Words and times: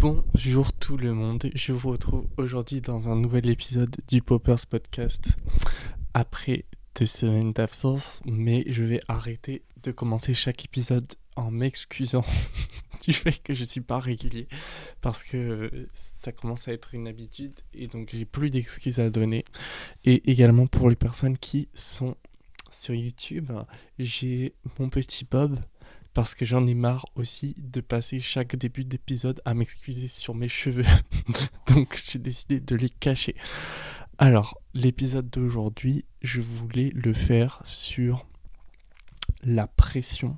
Bonjour 0.00 0.72
tout 0.72 0.96
le 0.96 1.12
monde, 1.12 1.50
je 1.54 1.74
vous 1.74 1.90
retrouve 1.90 2.26
aujourd'hui 2.38 2.80
dans 2.80 3.10
un 3.10 3.16
nouvel 3.16 3.50
épisode 3.50 3.94
du 4.08 4.22
Poppers 4.22 4.66
Podcast 4.66 5.22
après 6.14 6.64
deux 6.98 7.04
semaines 7.04 7.52
d'absence, 7.52 8.22
mais 8.24 8.64
je 8.66 8.82
vais 8.82 9.00
arrêter 9.08 9.62
de 9.82 9.92
commencer 9.92 10.32
chaque 10.32 10.64
épisode 10.64 11.06
en 11.36 11.50
m'excusant 11.50 12.24
du 13.04 13.12
fait 13.12 13.42
que 13.42 13.52
je 13.52 13.62
suis 13.62 13.82
pas 13.82 13.98
régulier 13.98 14.48
parce 15.02 15.22
que 15.22 15.70
ça 16.22 16.32
commence 16.32 16.66
à 16.66 16.72
être 16.72 16.94
une 16.94 17.06
habitude 17.06 17.60
et 17.74 17.86
donc 17.86 18.08
j'ai 18.14 18.24
plus 18.24 18.48
d'excuses 18.48 19.00
à 19.00 19.10
donner. 19.10 19.44
Et 20.06 20.30
également 20.30 20.66
pour 20.66 20.88
les 20.88 20.96
personnes 20.96 21.36
qui 21.36 21.68
sont 21.74 22.16
sur 22.70 22.94
YouTube, 22.94 23.52
j'ai 23.98 24.54
mon 24.78 24.88
petit 24.88 25.26
Bob 25.30 25.60
parce 26.14 26.34
que 26.34 26.44
j'en 26.44 26.66
ai 26.66 26.74
marre 26.74 27.06
aussi 27.14 27.54
de 27.58 27.80
passer 27.80 28.20
chaque 28.20 28.56
début 28.56 28.84
d'épisode 28.84 29.40
à 29.44 29.54
m'excuser 29.54 30.08
sur 30.08 30.34
mes 30.34 30.48
cheveux. 30.48 30.84
Donc 31.66 32.00
j'ai 32.04 32.18
décidé 32.18 32.60
de 32.60 32.76
les 32.76 32.88
cacher. 32.88 33.36
Alors, 34.18 34.60
l'épisode 34.74 35.30
d'aujourd'hui, 35.30 36.04
je 36.20 36.40
voulais 36.40 36.90
le 36.94 37.14
faire 37.14 37.60
sur 37.64 38.26
la 39.42 39.66
pression 39.66 40.36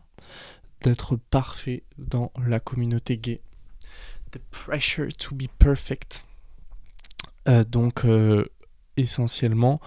d'être 0.83 1.17
parfait 1.17 1.83
dans 1.99 2.33
la 2.47 2.61
communauté 2.61 3.19
gay. 3.19 3.41
The 4.31 4.39
pressure 4.51 5.09
to 5.19 5.35
be 5.35 5.49
perfect. 5.59 6.25
Euh, 7.49 7.65
donc, 7.65 8.05
euh, 8.05 8.47
essentiellement, 8.97 9.81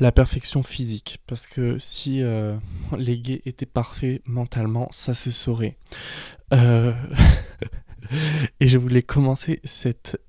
la 0.00 0.12
perfection 0.12 0.62
physique. 0.62 1.20
Parce 1.26 1.46
que 1.46 1.78
si 1.78 2.22
euh, 2.22 2.56
les 2.98 3.18
gays 3.18 3.42
étaient 3.44 3.66
parfaits 3.66 4.22
mentalement, 4.26 4.88
ça 4.90 5.14
se 5.14 5.30
saurait. 5.30 5.76
Euh, 6.52 6.92
et 8.60 8.66
je 8.66 8.78
voulais 8.78 9.02
commencer 9.02 9.60
cet 9.62 10.20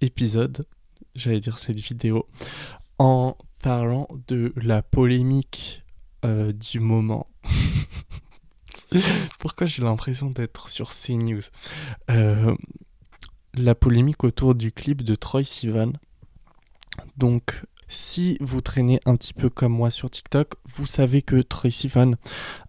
épisode, 0.00 0.66
j'allais 1.14 1.40
dire 1.40 1.58
cette 1.58 1.80
vidéo, 1.80 2.26
en 2.98 3.36
parlant 3.62 4.08
de 4.28 4.52
la 4.56 4.82
polémique 4.82 5.82
euh, 6.24 6.52
du 6.52 6.80
moment. 6.80 7.26
Pourquoi 9.38 9.66
j'ai 9.66 9.82
l'impression 9.82 10.30
d'être 10.30 10.70
sur 10.70 10.90
CNews? 10.94 11.42
La 13.54 13.74
polémique 13.74 14.22
autour 14.24 14.54
du 14.54 14.70
clip 14.70 15.02
de 15.02 15.14
Troy 15.16 15.42
Sivan. 15.42 15.92
Donc, 17.16 17.64
si 17.88 18.36
vous 18.40 18.60
traînez 18.60 19.00
un 19.06 19.16
petit 19.16 19.32
peu 19.32 19.48
comme 19.48 19.72
moi 19.72 19.90
sur 19.90 20.10
TikTok, 20.10 20.54
vous 20.66 20.86
savez 20.86 21.22
que 21.22 21.40
Tracy 21.40 21.88
Van 21.88 22.12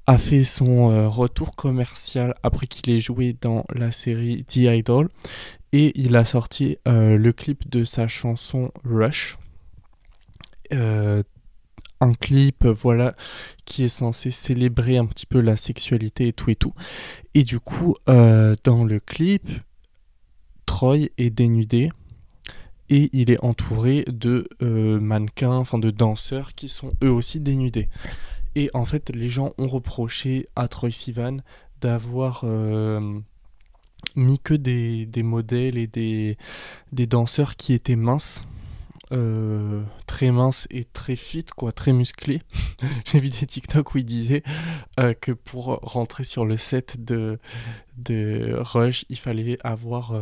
a 0.07 0.17
fait 0.17 0.45
son 0.45 0.91
euh, 0.91 1.09
retour 1.09 1.55
commercial 1.55 2.33
après 2.41 2.67
qu'il 2.67 2.89
ait 2.93 3.01
joué 3.01 3.35
dans 3.39 3.65
la 3.75 3.91
série 3.91 4.45
The 4.45 4.57
Idol 4.57 5.09
et 5.73 5.91
il 5.99 6.15
a 6.15 6.23
sorti 6.23 6.77
euh, 6.87 7.17
le 7.17 7.33
clip 7.33 7.69
de 7.69 7.83
sa 7.83 8.07
chanson 8.07 8.71
Rush. 8.85 9.37
Euh, 10.71 11.21
un 12.01 12.13
clip 12.13 12.65
voilà 12.65 13.13
qui 13.65 13.83
est 13.83 13.89
censé 13.89 14.31
célébrer 14.31 14.97
un 14.97 15.05
petit 15.05 15.25
peu 15.25 15.41
la 15.41 15.57
sexualité 15.57 16.29
et 16.29 16.33
tout 16.33 16.49
et 16.49 16.55
tout. 16.55 16.73
Et 17.33 17.43
du 17.43 17.59
coup, 17.59 17.95
dans 18.07 18.85
le 18.85 18.99
clip, 19.01 19.49
Troy 20.65 21.09
est 21.17 21.29
dénudé 21.29 21.89
et 22.89 23.09
il 23.13 23.31
est 23.31 23.43
entouré 23.43 24.03
de 24.07 24.47
euh, 24.61 24.99
mannequins, 24.99 25.53
enfin 25.53 25.77
de 25.77 25.91
danseurs 25.91 26.53
qui 26.55 26.67
sont 26.67 26.91
eux 27.03 27.11
aussi 27.11 27.39
dénudés. 27.39 27.89
Et 28.55 28.69
en 28.73 28.85
fait, 28.85 29.11
les 29.13 29.29
gens 29.29 29.53
ont 29.57 29.67
reproché 29.67 30.47
à 30.55 30.67
Troy 30.67 30.91
Sivan 30.91 31.37
d'avoir 31.81 32.41
euh, 32.43 33.19
mis 34.15 34.39
que 34.39 34.55
des, 34.55 35.07
modèles 35.23 35.77
et 35.77 35.87
des, 35.87 36.37
des, 36.91 37.05
danseurs 37.05 37.55
qui 37.55 37.73
étaient 37.73 37.95
minces. 37.95 38.43
Euh, 39.11 39.81
très 40.05 40.31
minces 40.31 40.67
et 40.69 40.85
très 40.85 41.15
fit, 41.15 41.45
quoi, 41.55 41.71
très 41.71 41.93
musclés. 41.93 42.41
J'ai 43.05 43.19
vu 43.19 43.29
des 43.29 43.45
TikTok 43.45 43.95
où 43.95 43.99
il 43.99 44.05
disait 44.05 44.43
que 45.21 45.31
pour 45.31 45.79
rentrer 45.81 46.23
sur 46.23 46.45
le 46.45 46.57
set 46.57 47.03
de, 47.03 47.39
de 47.97 48.55
Rush, 48.59 49.05
il 49.09 49.17
fallait 49.17 49.57
avoir 49.63 50.13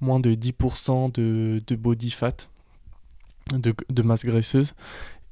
moins 0.00 0.20
de 0.20 0.34
10% 0.34 1.12
de, 1.12 1.62
de, 1.66 1.76
body 1.76 2.10
fat, 2.10 2.48
de, 3.52 3.74
de 3.88 4.02
masse 4.02 4.24
graisseuse. 4.24 4.74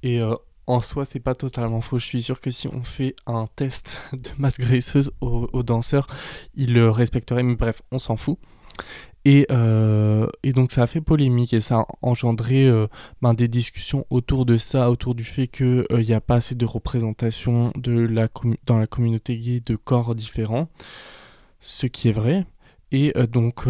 Et 0.03 0.21
euh, 0.21 0.35
en 0.67 0.81
soi, 0.81 1.05
c'est 1.05 1.21
pas 1.21 1.35
totalement 1.35 1.81
faux. 1.81 1.99
Je 1.99 2.07
suis 2.07 2.23
sûr 2.23 2.41
que 2.41 2.51
si 2.51 2.69
on 2.69 2.83
fait 2.83 3.17
un 3.27 3.49
test 3.57 3.99
de 4.13 4.31
masse 4.39 4.59
graisseuse 4.59 5.11
aux, 5.21 5.63
danseurs, 5.63 6.07
ils 6.55 6.75
le 6.75 6.91
respecteraient. 6.91 7.43
Mais 7.43 7.57
bref, 7.57 7.83
on 7.91 7.99
s'en 7.99 8.17
fout. 8.17 8.39
Et, 9.25 9.47
euh, 9.51 10.29
et, 10.45 10.53
donc 10.53 10.73
ça 10.73 10.85
a 10.85 10.87
fait 10.87 11.01
polémique 11.01 11.53
et 11.53 11.61
ça 11.61 11.81
a 11.81 11.87
engendré 12.03 12.67
euh, 12.67 12.87
ben, 13.21 13.35
des 13.35 13.49
discussions 13.49 14.07
autour 14.11 14.47
de 14.47 14.57
ça, 14.57 14.91
autour 14.91 15.15
du 15.15 15.25
fait 15.25 15.49
qu'il 15.49 15.85
n'y 15.91 16.13
a 16.13 16.21
pas 16.21 16.37
assez 16.37 16.55
de 16.55 16.65
représentation 16.65 17.73
de 17.77 17.93
la 17.93 18.29
dans 18.65 18.79
la 18.79 18.87
communauté 18.87 19.37
gay 19.37 19.61
de 19.61 19.75
corps 19.75 20.15
différents, 20.15 20.69
ce 21.61 21.87
qui 21.87 22.09
est 22.09 22.13
vrai. 22.13 22.47
Et 22.93 23.13
donc 23.31 23.67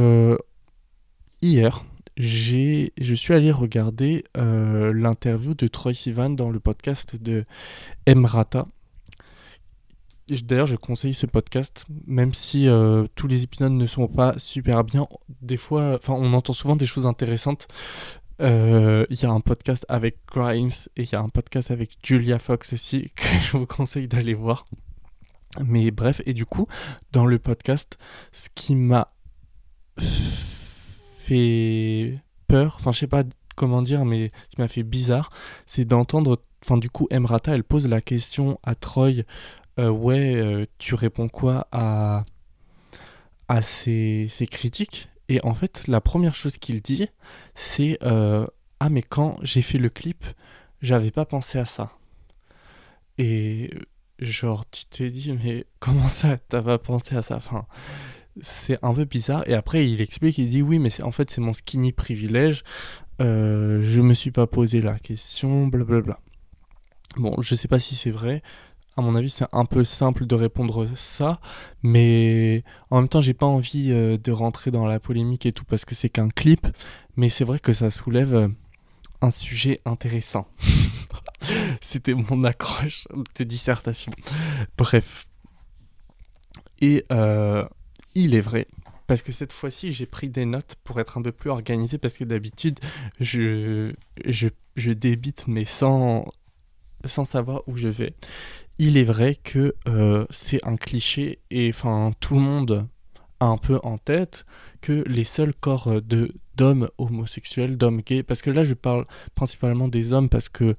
hier, 1.43 1.85
j'ai, 2.17 2.93
je 3.01 3.15
suis 3.15 3.35
allé 3.35 3.53
regarder 3.53 4.25
euh, 4.37 4.93
l'interview 4.93 5.55
de 5.55 5.67
Troy 5.67 5.95
Sivan 5.95 6.31
dans 6.31 6.51
le 6.51 6.61
podcast 6.61 7.17
de 7.21 7.45
Emrata. 8.07 8.67
D'ailleurs, 10.29 10.67
je 10.67 10.77
conseille 10.77 11.15
ce 11.15 11.25
podcast, 11.25 11.87
même 12.07 12.35
si 12.35 12.69
euh, 12.69 13.07
tous 13.15 13.29
les 13.29 13.45
épisodes 13.45 13.73
ne 13.73 13.87
sont 13.87 14.09
pas 14.09 14.35
super 14.39 14.85
bien. 14.85 15.07
Des 15.41 15.57
fois, 15.57 15.95
enfin, 15.95 16.13
on 16.13 16.35
entend 16.35 16.53
souvent 16.53 16.77
des 16.77 16.85
choses 16.87 17.07
intéressantes. 17.07 17.67
Euh, 18.43 19.07
il 19.09 19.21
y 19.21 19.25
a 19.25 19.31
un 19.31 19.41
podcast 19.41 19.87
avec 19.89 20.19
Grimes 20.31 20.71
et 20.97 21.03
il 21.03 21.11
y 21.11 21.15
a 21.15 21.21
un 21.21 21.29
podcast 21.29 21.71
avec 21.71 21.97
Julia 22.03 22.39
Fox 22.39 22.75
aussi 22.75 23.11
que 23.17 23.25
je 23.43 23.57
vous 23.57 23.67
conseille 23.67 24.07
d'aller 24.07 24.35
voir. 24.35 24.65
Mais 25.65 25.91
bref, 25.91 26.21
et 26.27 26.35
du 26.35 26.45
coup, 26.45 26.67
dans 27.13 27.25
le 27.25 27.39
podcast, 27.39 27.97
ce 28.33 28.49
qui 28.55 28.75
m'a 28.75 29.15
fait 31.29 32.19
peur, 32.47 32.77
enfin 32.79 32.93
je 32.93 33.01
sais 33.01 33.07
pas 33.07 33.25
comment 33.57 33.83
dire, 33.83 34.05
mais 34.05 34.33
ce 34.45 34.49
qui 34.49 34.61
m'a 34.61 34.69
fait 34.69 34.83
bizarre, 34.83 35.31
c'est 35.67 35.85
d'entendre, 35.85 36.41
enfin 36.65 36.79
du 36.79 36.91
coup 36.91 37.07
Emrata, 37.11 37.55
elle 37.55 37.65
pose 37.65 37.87
la 37.87 38.01
question 38.01 38.59
à 38.63 38.75
Troy, 38.75 39.25
euh, 39.79 39.91
ouais, 39.91 40.37
euh, 40.37 40.65
tu 40.79 40.95
réponds 40.95 41.29
quoi 41.29 41.69
à, 41.73 42.25
à 43.49 43.63
ces, 43.63 44.29
ces, 44.31 44.47
critiques? 44.47 45.09
Et 45.29 45.45
en 45.45 45.55
fait, 45.55 45.87
la 45.87 46.01
première 46.01 46.35
chose 46.35 46.57
qu'il 46.57 46.81
dit, 46.81 47.09
c'est, 47.55 47.99
euh, 48.03 48.47
ah 48.81 48.89
mais 48.89 49.03
quand 49.03 49.39
j'ai 49.43 49.63
fait 49.63 49.79
le 49.79 49.91
clip, 49.91 50.25
j'avais 50.81 51.11
pas 51.11 51.27
pensé 51.27 51.59
à 51.59 51.67
ça. 51.67 51.93
Et 53.19 53.71
genre, 54.21 54.65
tu 54.71 54.87
t'es 54.87 55.11
dit, 55.11 55.33
mais 55.33 55.67
comment 55.81 56.09
ça, 56.09 56.39
t'as 56.49 56.63
pas 56.63 56.79
pensé 56.79 57.17
à 57.17 57.23
ça? 57.23 57.41
C'est 58.43 58.79
un 58.83 58.95
peu 58.95 59.05
bizarre. 59.05 59.43
Et 59.49 59.55
après, 59.55 59.89
il 59.89 60.01
explique, 60.01 60.39
il 60.39 60.49
dit 60.49 60.63
oui, 60.63 60.79
mais 60.79 60.91
en 61.03 61.13
fait, 61.13 61.31
c'est 61.31 61.41
mon 61.41 61.53
skinny 61.53 61.93
privilège. 61.93 62.65
Euh, 63.21 63.81
je 63.83 64.01
me 64.01 64.15
suis 64.15 64.31
pas 64.31 64.47
posé 64.47 64.81
la 64.81 64.99
question, 64.99 65.67
blablabla. 65.67 66.21
Bon, 67.17 67.41
je 67.41 67.55
sais 67.55 67.69
pas 67.69 67.79
si 67.79 67.97
c'est 67.97 68.11
vrai. 68.11 68.43
À 68.97 69.01
mon 69.01 69.15
avis, 69.15 69.31
c'est 69.31 69.47
un 69.53 69.65
peu 69.65 69.85
simple 69.85 70.27
de 70.27 70.35
répondre 70.35 70.89
ça, 70.97 71.41
mais 71.85 72.65
en 72.91 73.01
même 73.01 73.09
temps, 73.09 73.21
j'ai 73.21 73.35
pas 73.35 73.47
envie 73.47 73.93
euh, 73.93 74.19
de 74.19 74.33
rentrer 74.33 74.73
dans 74.73 74.87
la 74.87 74.99
polémique 74.99 75.47
et 75.47 75.53
tout 75.53 75.65
parce 75.65 75.85
que 75.85 75.95
c'est 75.95 76.09
qu'un 76.09 76.29
clip. 76.29 76.67
Mais 77.17 77.29
c'est 77.29 77.45
vrai 77.45 77.61
que 77.61 77.73
ça 77.73 77.91
soulève 77.91 78.35
euh, 78.35 78.49
un 79.21 79.31
sujet 79.31 79.81
intéressant. 79.85 80.49
C'était 81.81 82.15
mon 82.15 82.43
accroche 82.43 83.07
de 83.37 83.45
dissertation. 83.45 84.13
Bref. 84.77 85.27
Et 86.81 87.05
euh, 87.11 87.65
il 88.15 88.35
est 88.35 88.41
vrai. 88.41 88.67
Parce 89.07 89.23
que 89.23 89.33
cette 89.33 89.53
fois-ci, 89.53 89.91
j'ai 89.93 90.07
pris 90.07 90.29
des 90.29 90.45
notes 90.45 90.77
pour 90.85 91.01
être 91.01 91.17
un 91.17 91.23
peu 91.23 91.33
plus 91.33 91.51
organisé, 91.51 91.97
parce 91.97 92.19
que 92.19 92.25
d'habitude, 92.25 92.79
je, 93.21 93.93
je, 94.27 94.93
débite, 94.93 95.45
mais 95.47 95.65
sans, 95.65 96.27
sans 97.05 97.25
savoir 97.25 97.63
où 97.67 97.77
je 97.77 97.89
vais. 97.89 98.13
Il 98.79 98.99
est 98.99 99.05
vrai 99.05 99.35
que 99.35 99.75
euh, 99.89 100.27
c'est 100.31 100.63
un 100.67 100.77
cliché, 100.77 101.39
et 101.51 101.71
enfin, 101.71 102.13
tout 102.21 102.35
le 102.35 102.41
monde 102.41 102.87
a 103.41 103.47
un 103.47 103.57
peu 103.57 103.81
en 103.83 103.97
tête 103.97 104.45
que 104.83 105.05
les 105.07 105.25
seuls 105.25 105.55
corps 105.55 106.03
de 106.03 106.33
d'hommes 106.55 106.89
homosexuels, 106.99 107.79
d'hommes 107.79 108.03
gays, 108.03 108.25
parce 108.25 108.43
que 108.43 108.51
là, 108.51 108.65
je 108.65 108.75
parle 108.75 109.07
principalement 109.37 109.89
des 109.89 110.13
hommes, 110.13 110.29
parce 110.29 110.49
que 110.49 110.77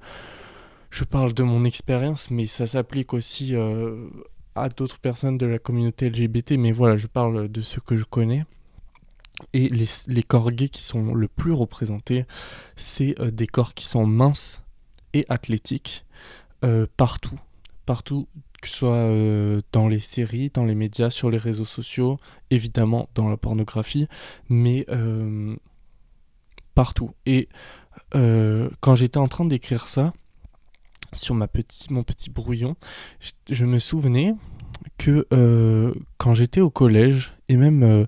je 0.90 1.04
parle 1.04 1.32
de 1.32 1.42
mon 1.42 1.64
expérience, 1.64 2.30
mais 2.30 2.46
ça 2.46 2.66
s'applique 2.66 3.14
aussi 3.14 3.56
euh, 3.56 4.08
à 4.54 4.68
d'autres 4.68 4.98
personnes 4.98 5.38
de 5.38 5.46
la 5.46 5.58
communauté 5.58 6.10
LGBT, 6.10 6.52
mais 6.52 6.72
voilà, 6.72 6.96
je 6.96 7.06
parle 7.06 7.48
de 7.48 7.60
ce 7.60 7.80
que 7.80 7.96
je 7.96 8.04
connais. 8.04 8.44
Et 9.52 9.68
les, 9.68 9.86
les 10.06 10.22
corps 10.22 10.50
gays 10.50 10.68
qui 10.68 10.82
sont 10.82 11.14
le 11.14 11.28
plus 11.28 11.52
représentés, 11.52 12.26
c'est 12.76 13.18
euh, 13.20 13.30
des 13.30 13.46
corps 13.46 13.74
qui 13.74 13.86
sont 13.86 14.06
minces 14.06 14.62
et 15.14 15.24
athlétiques 15.28 16.04
euh, 16.64 16.86
partout, 16.96 17.38
partout, 17.86 18.28
que 18.60 18.68
ce 18.68 18.76
soit 18.76 18.90
euh, 18.90 19.62
dans 19.72 19.88
les 19.88 20.00
séries, 20.00 20.50
dans 20.52 20.64
les 20.64 20.74
médias, 20.74 21.08
sur 21.08 21.30
les 21.30 21.38
réseaux 21.38 21.64
sociaux, 21.64 22.18
évidemment 22.50 23.08
dans 23.14 23.28
la 23.28 23.38
pornographie, 23.38 24.08
mais 24.50 24.86
partout. 26.74 27.12
Et 27.24 27.48
quand 28.12 28.94
j'étais 28.94 29.18
en 29.18 29.28
train 29.28 29.46
d'écrire 29.46 29.88
ça, 29.88 30.12
sur 31.12 31.34
ma 31.34 31.48
petit, 31.48 31.92
mon 31.92 32.02
petit 32.02 32.30
brouillon, 32.30 32.76
je, 33.50 33.64
me 33.64 33.78
souvenais 33.78 34.34
que 34.98 35.26
quand 36.18 36.34
j'étais 36.34 36.60
au 36.60 36.70
collège, 36.70 37.34
et 37.48 37.56
même 37.56 38.06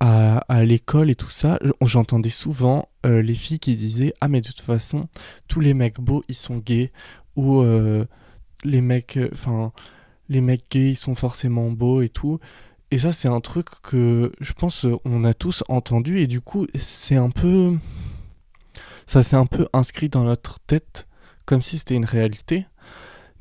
à, 0.00 0.38
à 0.38 0.64
l'école 0.64 1.10
et 1.10 1.14
tout 1.14 1.30
ça, 1.30 1.58
j'entendais 1.82 2.30
souvent 2.30 2.88
les 3.04 3.34
filles 3.34 3.58
qui 3.58 3.76
disaient 3.76 4.14
Ah, 4.20 4.28
mais 4.28 4.40
de 4.40 4.46
toute 4.46 4.60
façon, 4.60 5.08
tous 5.48 5.60
les 5.60 5.74
mecs 5.74 6.00
beaux, 6.00 6.22
ils 6.28 6.34
sont 6.34 6.58
gays, 6.58 6.92
ou 7.36 7.62
les 8.64 8.80
mecs, 8.80 9.16
euh, 9.16 9.28
enfin, 9.32 9.72
les 10.28 10.40
mecs 10.40 10.70
gays, 10.70 10.90
ils 10.90 10.96
sont 10.96 11.14
forcément 11.14 11.70
beaux 11.70 12.02
et 12.02 12.08
tout. 12.08 12.38
Et 12.90 12.98
ça, 12.98 13.12
c'est 13.12 13.28
un 13.28 13.40
truc 13.40 13.68
que 13.82 14.32
je 14.40 14.52
pense 14.52 14.84
euh, 14.84 14.96
on 15.04 15.24
a 15.24 15.34
tous 15.34 15.62
entendu. 15.68 16.20
Et 16.20 16.26
du 16.26 16.40
coup, 16.40 16.66
c'est 16.74 17.16
un 17.16 17.30
peu, 17.30 17.76
ça 19.06 19.22
s'est 19.22 19.36
un 19.36 19.46
peu 19.46 19.68
inscrit 19.72 20.08
dans 20.08 20.24
notre 20.24 20.60
tête 20.60 21.07
comme 21.48 21.62
si 21.62 21.78
c'était 21.78 21.94
une 21.94 22.04
réalité, 22.04 22.66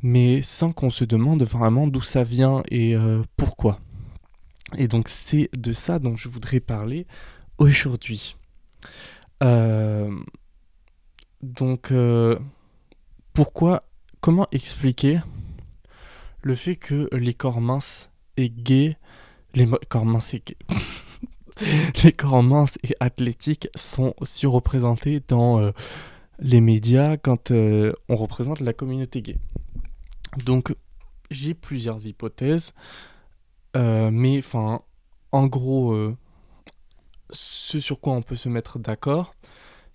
mais 0.01 0.41
sans 0.41 0.71
qu'on 0.71 0.89
se 0.89 1.03
demande 1.03 1.43
vraiment 1.43 1.87
d'où 1.87 2.01
ça 2.01 2.23
vient 2.23 2.63
et 2.71 2.95
euh, 2.95 3.21
pourquoi. 3.35 3.81
Et 4.77 4.87
donc, 4.87 5.09
c'est 5.09 5.49
de 5.51 5.73
ça 5.73 5.99
dont 5.99 6.15
je 6.15 6.29
voudrais 6.29 6.61
parler 6.61 7.05
aujourd'hui. 7.57 8.37
donc, 11.41 11.93
pourquoi 13.33 13.83
comment 14.21 14.47
expliquer 14.53 15.19
le 16.43 16.55
fait 16.55 16.77
que 16.77 17.09
les 17.13 17.33
corps 17.33 17.59
minces 17.59 18.09
et 18.37 18.49
gays, 18.49 18.95
les 19.53 19.67
corps 19.89 20.05
minces 20.05 20.33
et 20.33 20.41
gays, 20.45 20.55
les 22.05 22.13
corps 22.13 22.41
minces 22.41 22.77
et 22.83 22.95
athlétiques 23.01 23.67
sont 23.75 24.13
surreprésentés 24.23 25.21
dans 25.27 25.59
euh, 25.59 25.71
les 26.39 26.61
médias 26.61 27.17
quand 27.17 27.51
euh, 27.51 27.93
on 28.09 28.15
représente 28.15 28.59
la 28.59 28.73
communauté 28.73 29.21
gay. 29.21 29.37
Donc 30.45 30.75
j'ai 31.31 31.53
plusieurs 31.53 32.05
hypothèses, 32.05 32.73
euh, 33.75 34.11
mais 34.11 34.37
enfin, 34.37 34.81
en 35.31 35.47
gros, 35.47 35.95
ce 37.31 37.79
sur 37.79 37.99
quoi 37.99 38.13
on 38.13 38.21
peut 38.21 38.35
se 38.35 38.49
mettre 38.49 38.79
d'accord, 38.79 39.33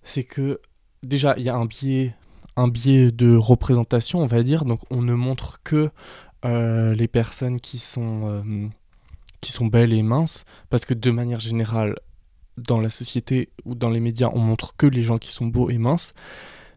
c'est 0.03 0.23
que 0.23 0.61
déjà 1.01 1.35
il 1.37 1.43
y 1.43 1.49
a 1.49 1.55
un 1.55 1.65
biais 1.65 2.13
un 2.55 2.67
biais 2.67 3.11
de 3.11 3.35
représentation, 3.35 4.19
on 4.19 4.25
va 4.25 4.43
dire. 4.43 4.65
Donc 4.65 4.81
on 4.89 5.01
ne 5.01 5.13
montre 5.13 5.61
que 5.63 5.89
euh, 6.45 6.93
les 6.93 7.07
personnes 7.07 7.59
qui 7.59 7.77
sont, 7.77 8.29
euh, 8.29 8.67
qui 9.41 9.51
sont 9.51 9.65
belles 9.67 9.93
et 9.93 10.03
minces, 10.03 10.45
parce 10.69 10.85
que 10.85 10.93
de 10.93 11.11
manière 11.11 11.39
générale, 11.39 11.95
dans 12.57 12.79
la 12.79 12.89
société 12.89 13.49
ou 13.65 13.75
dans 13.75 13.89
les 13.89 13.99
médias, 13.99 14.29
on 14.33 14.39
montre 14.39 14.75
que 14.75 14.85
les 14.85 15.03
gens 15.03 15.17
qui 15.17 15.31
sont 15.31 15.47
beaux 15.47 15.69
et 15.69 15.77
minces. 15.77 16.13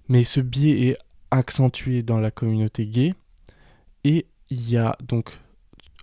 Mais 0.09 0.25
ce 0.25 0.41
biais 0.41 0.89
est 0.89 0.99
accentué 1.31 2.03
dans 2.03 2.19
la 2.19 2.31
communauté 2.31 2.87
gay. 2.87 3.15
Et 4.05 4.27
il 4.51 4.71
y 4.71 4.77
a 4.77 4.97
donc 5.03 5.39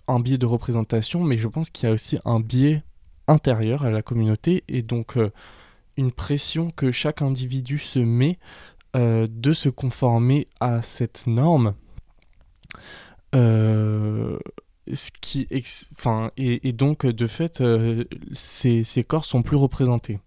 un 0.08 0.20
biais 0.20 0.38
de 0.38 0.46
représentation, 0.46 1.24
mais 1.24 1.38
je 1.38 1.48
pense 1.48 1.70
qu'il 1.70 1.88
y 1.88 1.90
a 1.90 1.94
aussi 1.94 2.18
un 2.24 2.40
biais 2.40 2.82
intérieur 3.26 3.84
à 3.84 3.90
la 3.90 4.02
communauté 4.02 4.64
et 4.68 4.82
donc 4.82 5.16
euh, 5.16 5.32
une 5.96 6.12
pression 6.12 6.70
que 6.70 6.92
chaque 6.92 7.22
individu 7.22 7.78
se 7.78 7.98
met 7.98 8.38
euh, 8.96 9.26
de 9.30 9.52
se 9.52 9.68
conformer 9.68 10.48
à 10.60 10.82
cette 10.82 11.26
norme. 11.26 11.74
Euh, 13.34 14.38
qui 15.20 15.48
et, 15.50 16.72
donc 16.72 17.06
de 17.06 17.26
fait 17.26 17.60
euh, 17.60 18.04
ces, 18.32 19.04
corps 19.06 19.24
sont 19.24 19.42
plus 19.42 19.56
représentés. 19.56 20.20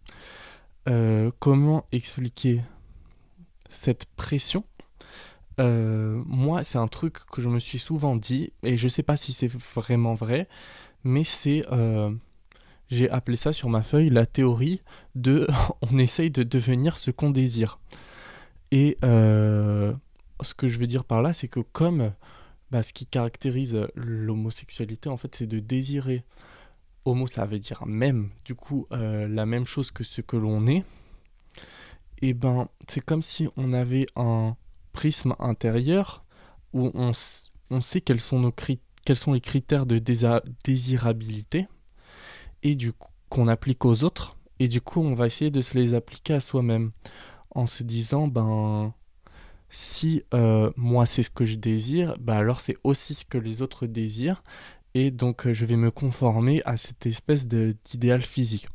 Comment 1.39 1.86
expliquer 1.92 2.62
cette 3.69 4.06
pression? 4.15 4.63
Moi 5.59 6.63
c'est 6.63 6.77
un 6.77 6.88
truc 6.88 7.19
que 7.31 7.42
je 7.42 7.50
me 7.50 7.59
suis 7.59 7.80
souvent 7.80 8.15
dit 8.15 8.54
et 8.63 8.77
je 8.77 8.88
sais 8.88 9.04
pas 9.04 9.18
si 9.18 9.33
c'est 9.33 9.51
vraiment 9.51 10.13
vrai 10.13 10.48
mais 11.03 11.24
c'est 11.24 11.63
j'ai 12.89 13.10
appelé 13.10 13.38
ça 13.38 13.53
sur 13.53 13.69
ma 13.69 13.81
feuille 13.81 14.10
la 14.10 14.25
théorie 14.25 14.81
de 15.15 15.48
on 15.81 15.98
essaye 15.98 16.31
de 16.31 16.44
devenir 16.44 16.98
ce 16.98 17.12
qu'on 17.12 17.30
désire. 17.30 17.80
Et 18.71 18.98
euh, 19.03 19.94
ce 20.42 20.53
que 20.53 20.68
je 20.68 20.80
veux 20.80 20.88
dire 20.88 21.03
par 21.03 21.21
là, 21.21 21.33
c'est 21.33 21.48
que 21.48 21.60
comme 21.60 22.12
bah, 22.72 22.84
ce 22.84 22.94
qui 22.94 23.06
caractérise 23.06 23.88
l'homosexualité, 23.96 25.10
en 25.10 25.18
fait, 25.18 25.36
c'est 25.36 25.48
de 25.48 25.60
désirer. 25.60 26.24
Homo, 27.06 27.28
ça 27.28 27.46
veut 27.46 27.60
dire 27.60 27.86
même, 27.86 28.30
du 28.44 28.56
coup, 28.56 28.88
euh, 28.92 29.28
la 29.28 29.46
même 29.46 29.66
chose 29.66 29.92
que 29.92 30.04
ce 30.04 30.22
que 30.22 30.36
l'on 30.36 30.68
est. 30.68 30.84
Et 32.22 32.34
ben, 32.34 32.68
c'est 32.88 33.04
comme 33.04 33.24
si 33.24 33.48
on 33.56 33.74
avait 33.74 34.08
un 34.16 34.56
prisme 34.92 35.36
intérieur 35.40 36.25
où 36.74 36.92
on, 36.94 37.12
on 37.69 37.81
sait 37.81 38.02
quels 38.02 38.19
sont, 38.19 38.40
nos 38.40 38.52
quels 38.52 39.18
sont 39.18 39.34
les 39.34 39.42
critères 39.42 39.86
de 39.86 40.00
désirabilité 40.63 41.68
et 42.63 42.75
du 42.75 42.92
qu'on 43.30 43.48
applique 43.48 43.86
aux 43.86 44.04
autres. 44.04 44.38
Et 44.60 44.68
du 44.68 44.81
coup, 44.81 45.02
on 45.02 45.13
va 45.13 45.28
essayer 45.28 45.52
de 45.52 45.62
se 45.62 45.78
les 45.78 45.94
appliquer 45.94 46.34
à 46.34 46.40
soi-même 46.40 46.92
en 47.52 47.68
se 47.68 47.84
disant 47.84 48.28
ben 48.28 48.94
si 49.69 50.24
euh, 50.34 50.72
moi 50.75 51.06
c'est 51.06 51.24
ce 51.24 51.30
que 51.30 51.46
je 51.46 51.56
désire, 51.56 52.16
bah 52.19 52.38
alors 52.38 52.62
c'est 52.62 52.78
aussi 52.84 53.14
ce 53.14 53.25
que 53.25 53.38
les 53.38 53.62
autres 53.62 53.86
désirent 53.86 54.44
et 54.94 55.12
donc 55.12 55.48
euh, 55.48 55.54
je 55.54 55.66
vais 55.66 55.75
me 55.75 55.92
conformer 55.92 56.62
à 56.66 56.78
cette 56.78 57.06
espèce 57.06 57.48
d'idéal 57.48 58.22
physique. 58.22 58.68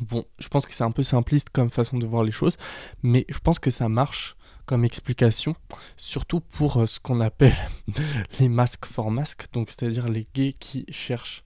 Bon, 0.00 0.24
je 0.38 0.48
pense 0.48 0.66
que 0.66 0.74
c'est 0.74 0.84
un 0.84 0.90
peu 0.90 1.02
simpliste 1.02 1.50
comme 1.50 1.70
façon 1.70 1.98
de 1.98 2.06
voir 2.06 2.24
les 2.24 2.32
choses, 2.32 2.56
mais 3.02 3.26
je 3.28 3.38
pense 3.38 3.58
que 3.58 3.70
ça 3.70 3.88
marche 3.88 4.36
comme 4.66 4.84
explication, 4.84 5.54
surtout 5.96 6.40
pour 6.40 6.78
euh, 6.78 6.86
ce 6.86 7.00
qu'on 7.00 7.20
appelle 7.20 7.56
les 8.40 8.48
masques 8.48 8.86
for 8.86 9.10
masques, 9.10 9.46
donc 9.52 9.70
c'est-à-dire 9.70 10.08
les 10.08 10.26
gays 10.34 10.52
qui 10.52 10.86
cherchent 10.88 11.44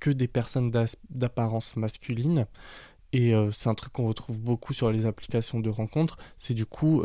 que 0.00 0.10
des 0.10 0.28
personnes 0.28 0.70
d'apparence 1.10 1.74
masculine 1.76 2.46
et 3.12 3.32
c'est 3.54 3.70
un 3.70 3.74
truc 3.74 3.94
qu'on 3.94 4.08
retrouve 4.08 4.38
beaucoup 4.38 4.74
sur 4.74 4.90
les 4.90 5.06
applications 5.06 5.58
de 5.58 5.70
rencontres. 5.70 6.18
C'est 6.36 6.52
du 6.52 6.66
coup 6.66 7.02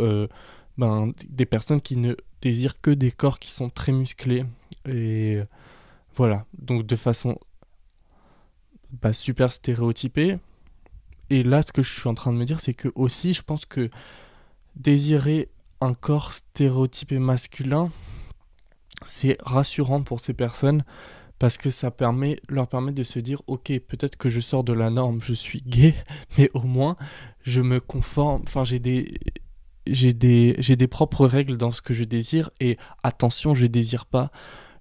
ben, 0.77 1.13
des 1.27 1.45
personnes 1.45 1.81
qui 1.81 1.97
ne 1.97 2.15
désirent 2.41 2.79
que 2.81 2.91
des 2.91 3.11
corps 3.11 3.39
qui 3.39 3.51
sont 3.51 3.69
très 3.69 3.91
musclés. 3.91 4.45
Et 4.87 5.41
voilà, 6.15 6.45
donc 6.57 6.85
de 6.85 6.95
façon 6.95 7.37
bah, 8.91 9.13
super 9.13 9.51
stéréotypée. 9.51 10.37
Et 11.29 11.43
là, 11.43 11.61
ce 11.61 11.71
que 11.71 11.81
je 11.81 11.99
suis 11.99 12.09
en 12.09 12.13
train 12.13 12.33
de 12.33 12.37
me 12.37 12.45
dire, 12.45 12.59
c'est 12.59 12.73
que 12.73 12.89
aussi, 12.95 13.33
je 13.33 13.41
pense 13.41 13.65
que 13.65 13.89
désirer 14.75 15.49
un 15.79 15.93
corps 15.93 16.31
stéréotypé 16.31 17.19
masculin, 17.19 17.91
c'est 19.05 19.37
rassurant 19.41 20.03
pour 20.03 20.19
ces 20.19 20.33
personnes 20.33 20.83
parce 21.39 21.57
que 21.57 21.71
ça 21.71 21.89
permet, 21.89 22.39
leur 22.49 22.67
permet 22.67 22.91
de 22.91 23.01
se 23.01 23.17
dire 23.17 23.41
ok 23.47 23.71
peut-être 23.87 24.15
que 24.15 24.29
je 24.29 24.39
sors 24.39 24.63
de 24.63 24.73
la 24.73 24.91
norme, 24.91 25.21
je 25.23 25.33
suis 25.33 25.63
gay, 25.63 25.95
mais 26.37 26.51
au 26.53 26.61
moins 26.61 26.97
je 27.41 27.61
me 27.61 27.79
conforme, 27.79 28.43
enfin 28.45 28.63
j'ai 28.63 28.77
des 28.77 29.17
j'ai 29.87 30.13
des 30.13 30.55
j'ai 30.59 30.75
des 30.75 30.87
propres 30.87 31.25
règles 31.25 31.57
dans 31.57 31.71
ce 31.71 31.81
que 31.81 31.93
je 31.93 32.03
désire 32.03 32.49
et 32.59 32.77
attention 33.03 33.53
je 33.53 33.65
désire 33.65 34.05
pas 34.05 34.31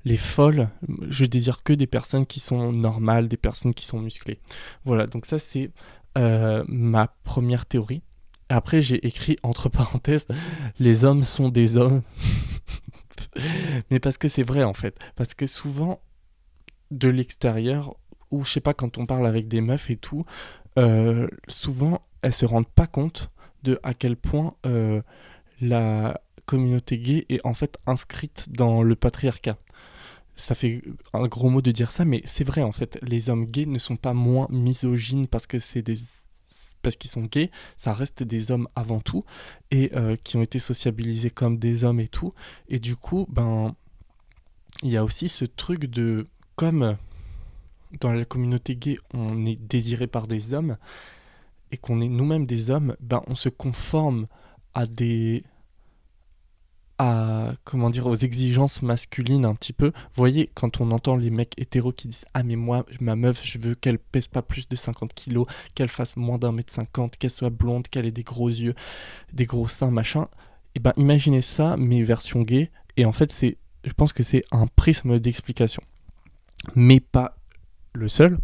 les 0.07 0.16
folles, 0.16 0.71
je 1.09 1.26
désire 1.26 1.62
que 1.62 1.75
des 1.75 1.87
personnes 1.87 2.25
qui 2.25 2.40
sont 2.40 2.73
normales, 2.73 3.28
des 3.28 3.37
personnes 3.37 3.75
qui 3.75 3.85
sont 3.85 4.00
musclées. 4.00 4.40
Voilà 4.85 5.07
donc 5.07 5.26
ça 5.26 5.38
c'est 5.38 5.71
euh, 6.19 6.64
ma 6.69 7.09
première 7.25 7.66
théorie. 7.66 8.02
Après 8.49 8.83
j'ai 8.83 9.07
écrit 9.07 9.37
entre 9.42 9.69
parenthèses 9.69 10.26
les 10.78 11.04
hommes 11.04 11.23
sont 11.23 11.49
des 11.49 11.76
hommes. 11.76 12.02
mais 13.90 14.00
parce 14.00 14.19
que 14.19 14.28
c'est 14.28 14.42
vrai 14.42 14.64
en 14.64 14.75
fait, 14.75 14.99
parce 15.16 15.35
que 15.35 15.47
souvent 15.47 16.00
de 16.90 17.09
l'extérieur, 17.09 17.95
ou 18.30 18.45
je 18.45 18.52
sais 18.52 18.61
pas, 18.61 18.75
quand 18.75 18.99
on 18.99 19.07
parle 19.07 19.26
avec 19.26 19.49
des 19.49 19.61
meufs 19.61 19.90
et 19.90 19.97
tout, 19.97 20.25
euh, 20.78 21.28
souvent 21.49 22.00
elles 22.23 22.35
se 22.35 22.47
rendent 22.47 22.69
pas 22.69 22.87
compte 22.87 23.30
de 23.62 23.79
à 23.83 23.95
quel 23.95 24.17
point 24.17 24.55
euh, 24.67 25.02
la 25.61 26.21
communauté 26.47 26.99
gay 26.99 27.26
est 27.29 27.40
en 27.45 27.55
fait 27.55 27.79
inscrite 27.87 28.47
dans 28.50 28.83
le 28.83 28.97
patriarcat. 28.97 29.57
Ça 30.37 30.55
fait 30.55 30.83
un 31.12 31.26
gros 31.26 31.50
mot 31.50 31.61
de 31.61 31.71
dire 31.71 31.90
ça, 31.90 32.05
mais 32.05 32.23
c'est 32.25 32.45
vrai 32.45 32.62
en 32.62 32.73
fait. 32.73 32.99
Les 33.02 33.29
hommes 33.29 33.47
gays 33.47 33.67
ne 33.67 33.79
sont 33.79 33.97
pas 33.97 34.14
moins 34.14 34.47
misogynes 34.50 35.26
parce 35.26 35.47
que 35.47 35.59
c'est 35.59 35.83
des 35.83 35.97
parce 36.83 36.97
qu'ils 36.97 37.11
sont 37.11 37.25
gays, 37.25 37.50
ça 37.76 37.93
reste 37.93 38.23
des 38.23 38.50
hommes 38.50 38.67
avant 38.75 39.00
tout 39.00 39.23
et 39.71 39.90
euh, 39.95 40.17
qui 40.17 40.38
ont 40.38 40.43
été 40.43 40.59
sociabilisés 40.59 41.31
comme 41.31 41.59
des 41.59 41.85
hommes 41.85 42.00
et 42.00 42.09
tout. 42.09 42.33
Et 42.69 42.79
du 42.79 42.97
coup, 42.97 43.26
ben, 43.29 43.76
il 44.83 44.88
y 44.88 44.97
a 44.97 45.05
aussi 45.05 45.29
ce 45.29 45.45
truc 45.45 45.87
de 45.87 46.26
comme 46.57 46.97
dans 48.00 48.12
la 48.12 48.25
communauté 48.25 48.76
gay, 48.76 48.99
on 49.14 49.45
est 49.47 49.57
désiré 49.57 50.07
par 50.07 50.26
des 50.26 50.55
hommes 50.55 50.76
et 51.72 51.76
qu'on 51.76 52.00
est 52.00 52.08
nous-mêmes 52.08 52.46
des 52.46 52.70
hommes, 52.70 52.96
ben 53.00 53.22
on 53.26 53.34
se 53.34 53.48
conforme 53.48 54.26
à 54.74 54.86
des 54.86 55.44
à 57.00 57.54
comment 57.64 57.88
dire 57.88 58.06
aux 58.06 58.14
exigences 58.14 58.82
masculines 58.82 59.46
un 59.46 59.54
petit 59.54 59.72
peu. 59.72 59.86
Vous 59.86 60.16
voyez, 60.16 60.50
quand 60.52 60.82
on 60.82 60.90
entend 60.90 61.16
les 61.16 61.30
mecs 61.30 61.58
hétéros 61.58 61.92
qui 61.92 62.08
disent 62.08 62.26
Ah, 62.34 62.42
mais 62.42 62.56
moi, 62.56 62.84
ma 63.00 63.16
meuf, 63.16 63.40
je 63.42 63.58
veux 63.58 63.74
qu'elle 63.74 63.98
pèse 63.98 64.26
pas 64.26 64.42
plus 64.42 64.68
de 64.68 64.76
50 64.76 65.14
kilos, 65.14 65.46
qu'elle 65.74 65.88
fasse 65.88 66.18
moins 66.18 66.36
d'un 66.36 66.52
mètre 66.52 66.70
cinquante, 66.70 67.16
qu'elle 67.16 67.30
soit 67.30 67.48
blonde, 67.48 67.88
qu'elle 67.88 68.04
ait 68.04 68.10
des 68.10 68.22
gros 68.22 68.50
yeux, 68.50 68.74
des 69.32 69.46
gros 69.46 69.66
seins, 69.66 69.90
machin. 69.90 70.24
Et 70.24 70.76
eh 70.76 70.80
ben, 70.80 70.92
imaginez 70.98 71.40
ça, 71.40 71.78
mais 71.78 72.02
version 72.02 72.42
gay. 72.42 72.70
Et 72.98 73.06
en 73.06 73.12
fait, 73.12 73.32
c'est, 73.32 73.56
je 73.82 73.92
pense 73.94 74.12
que 74.12 74.22
c'est 74.22 74.44
un 74.50 74.66
prisme 74.66 75.18
d'explication. 75.18 75.82
Mais 76.74 77.00
pas 77.00 77.34
le 77.94 78.08
seul. 78.08 78.38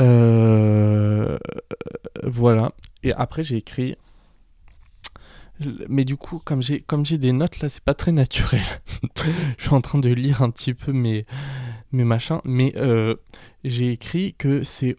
Euh, 0.00 1.38
voilà. 2.24 2.72
Et 3.02 3.12
après, 3.12 3.42
j'ai 3.42 3.56
écrit 3.56 3.96
mais 5.88 6.04
du 6.04 6.16
coup, 6.16 6.40
comme 6.40 6.62
j'ai 6.62 7.18
des 7.18 7.32
notes 7.32 7.60
là, 7.60 7.68
c'est 7.68 7.82
pas 7.82 7.94
très 7.94 8.10
naturel. 8.10 8.64
je 9.56 9.62
suis 9.62 9.72
en 9.72 9.80
train 9.80 10.00
de 10.00 10.10
lire 10.10 10.42
un 10.42 10.50
petit 10.50 10.74
peu 10.74 10.92
mes 10.92 11.26
mes 11.92 12.02
machins, 12.02 12.40
mais 12.44 12.72
euh, 12.76 13.14
j'ai 13.62 13.92
écrit 13.92 14.34
que 14.34 14.64
c'est 14.64 14.96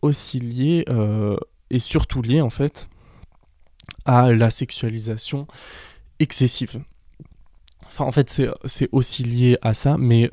aussi 0.00 0.40
lié 0.40 0.86
euh, 0.88 1.36
et 1.68 1.78
surtout 1.78 2.22
lié 2.22 2.40
en 2.40 2.48
fait 2.48 2.88
à 4.06 4.32
la 4.32 4.48
sexualisation 4.48 5.46
excessive. 6.18 6.82
Enfin, 7.84 8.06
en 8.06 8.12
fait, 8.12 8.40
c'est 8.64 8.88
aussi 8.90 9.22
lié 9.22 9.58
à 9.60 9.74
ça, 9.74 9.98
mais 9.98 10.30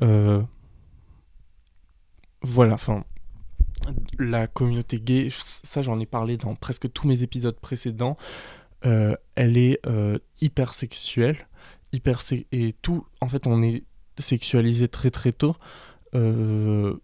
voilà, 2.42 2.74
enfin, 2.74 3.04
la 4.18 4.46
communauté 4.46 5.00
gay, 5.00 5.28
ça 5.30 5.82
j'en 5.82 5.98
ai 6.00 6.06
parlé 6.06 6.36
dans 6.36 6.54
presque 6.54 6.92
tous 6.92 7.06
mes 7.06 7.22
épisodes 7.22 7.58
précédents. 7.58 8.16
Euh, 8.84 9.14
elle 9.34 9.56
est 9.56 9.78
euh, 9.86 10.18
hyper 10.40 10.74
sexuelle, 10.74 11.48
hyper 11.92 12.22
et 12.50 12.72
tout. 12.82 13.06
En 13.20 13.28
fait, 13.28 13.46
on 13.46 13.62
est 13.62 13.84
sexualisé 14.18 14.88
très 14.88 15.10
très 15.10 15.32
tôt. 15.32 15.56
Euh, 16.14 16.96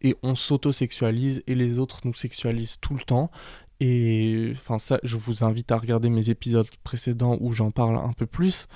et 0.00 0.16
on 0.22 0.34
s'auto-sexualise 0.34 1.42
et 1.46 1.54
les 1.54 1.78
autres 1.78 2.00
nous 2.04 2.14
sexualisent 2.14 2.78
tout 2.80 2.94
le 2.94 3.02
temps. 3.02 3.30
Et 3.80 4.50
enfin 4.52 4.78
ça, 4.78 4.98
je 5.02 5.16
vous 5.16 5.44
invite 5.44 5.70
à 5.72 5.78
regarder 5.78 6.10
mes 6.10 6.30
épisodes 6.30 6.68
précédents 6.82 7.36
où 7.40 7.52
j'en 7.52 7.70
parle 7.70 7.96
un 7.96 8.12
peu 8.12 8.26
plus. 8.26 8.66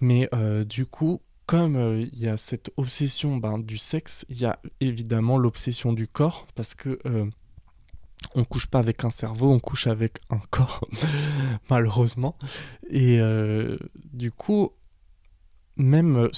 Mais 0.00 0.28
du 0.66 0.86
coup, 0.86 1.20
comme 1.48 1.98
il 2.00 2.18
y 2.18 2.28
a 2.28 2.36
cette 2.36 2.70
obsession 2.76 3.38
ben, 3.38 3.58
du 3.58 3.78
sexe, 3.78 4.24
il 4.28 4.38
y 4.38 4.44
a 4.44 4.60
évidemment 4.80 5.38
l'obsession 5.38 5.92
du 5.92 6.06
corps 6.06 6.46
parce 6.54 6.74
que 6.74 7.00
on 8.34 8.44
couche 8.44 8.66
pas 8.66 8.78
avec 8.78 9.04
un 9.04 9.10
cerveau, 9.10 9.50
on 9.50 9.58
couche 9.58 9.86
avec 9.86 10.20
un 10.30 10.40
corps, 10.50 10.86
malheureusement. 11.70 12.36
Et 12.90 13.18
euh, 13.20 13.78
du 14.12 14.30
coup, 14.30 14.72
même. 15.76 16.16
Euh, 16.16 16.28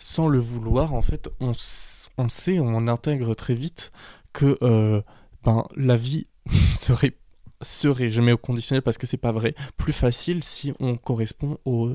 sans 0.00 0.28
le 0.28 0.38
vouloir, 0.38 0.94
en 0.94 1.02
fait, 1.02 1.28
on, 1.40 1.52
sait, 1.54 2.60
on 2.60 2.86
intègre 2.86 3.34
très 3.34 3.54
vite 3.54 3.90
que 4.32 4.56
euh, 4.62 5.02
ben, 5.42 5.64
la 5.76 5.96
vie 5.96 6.28
serait, 6.72 7.16
serait, 7.62 8.10
je 8.10 8.20
mets 8.20 8.32
au 8.32 8.38
conditionnel 8.38 8.82
parce 8.82 8.98
que 8.98 9.06
c'est 9.06 9.16
pas 9.16 9.32
vrai, 9.32 9.54
plus 9.76 9.92
facile 9.92 10.42
si 10.42 10.72
on 10.80 10.96
correspond 10.96 11.58
au, 11.64 11.94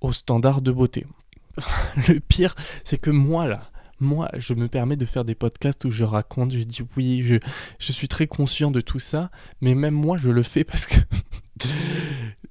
au 0.00 0.12
standard 0.12 0.62
de 0.62 0.72
beauté. 0.72 1.06
le 2.08 2.20
pire, 2.20 2.54
c'est 2.84 3.00
que 3.00 3.10
moi, 3.10 3.46
là, 3.46 3.70
moi, 4.00 4.30
je 4.36 4.54
me 4.54 4.68
permets 4.68 4.96
de 4.96 5.04
faire 5.04 5.24
des 5.24 5.34
podcasts 5.34 5.84
où 5.84 5.90
je 5.90 6.04
raconte, 6.04 6.52
je 6.52 6.62
dis 6.62 6.82
oui, 6.96 7.22
je, 7.22 7.36
je 7.78 7.92
suis 7.92 8.08
très 8.08 8.26
conscient 8.26 8.70
de 8.70 8.80
tout 8.80 8.98
ça, 8.98 9.30
mais 9.60 9.74
même 9.74 9.94
moi, 9.94 10.16
je 10.16 10.30
le 10.30 10.42
fais 10.42 10.64
parce 10.64 10.86
que. 10.86 10.96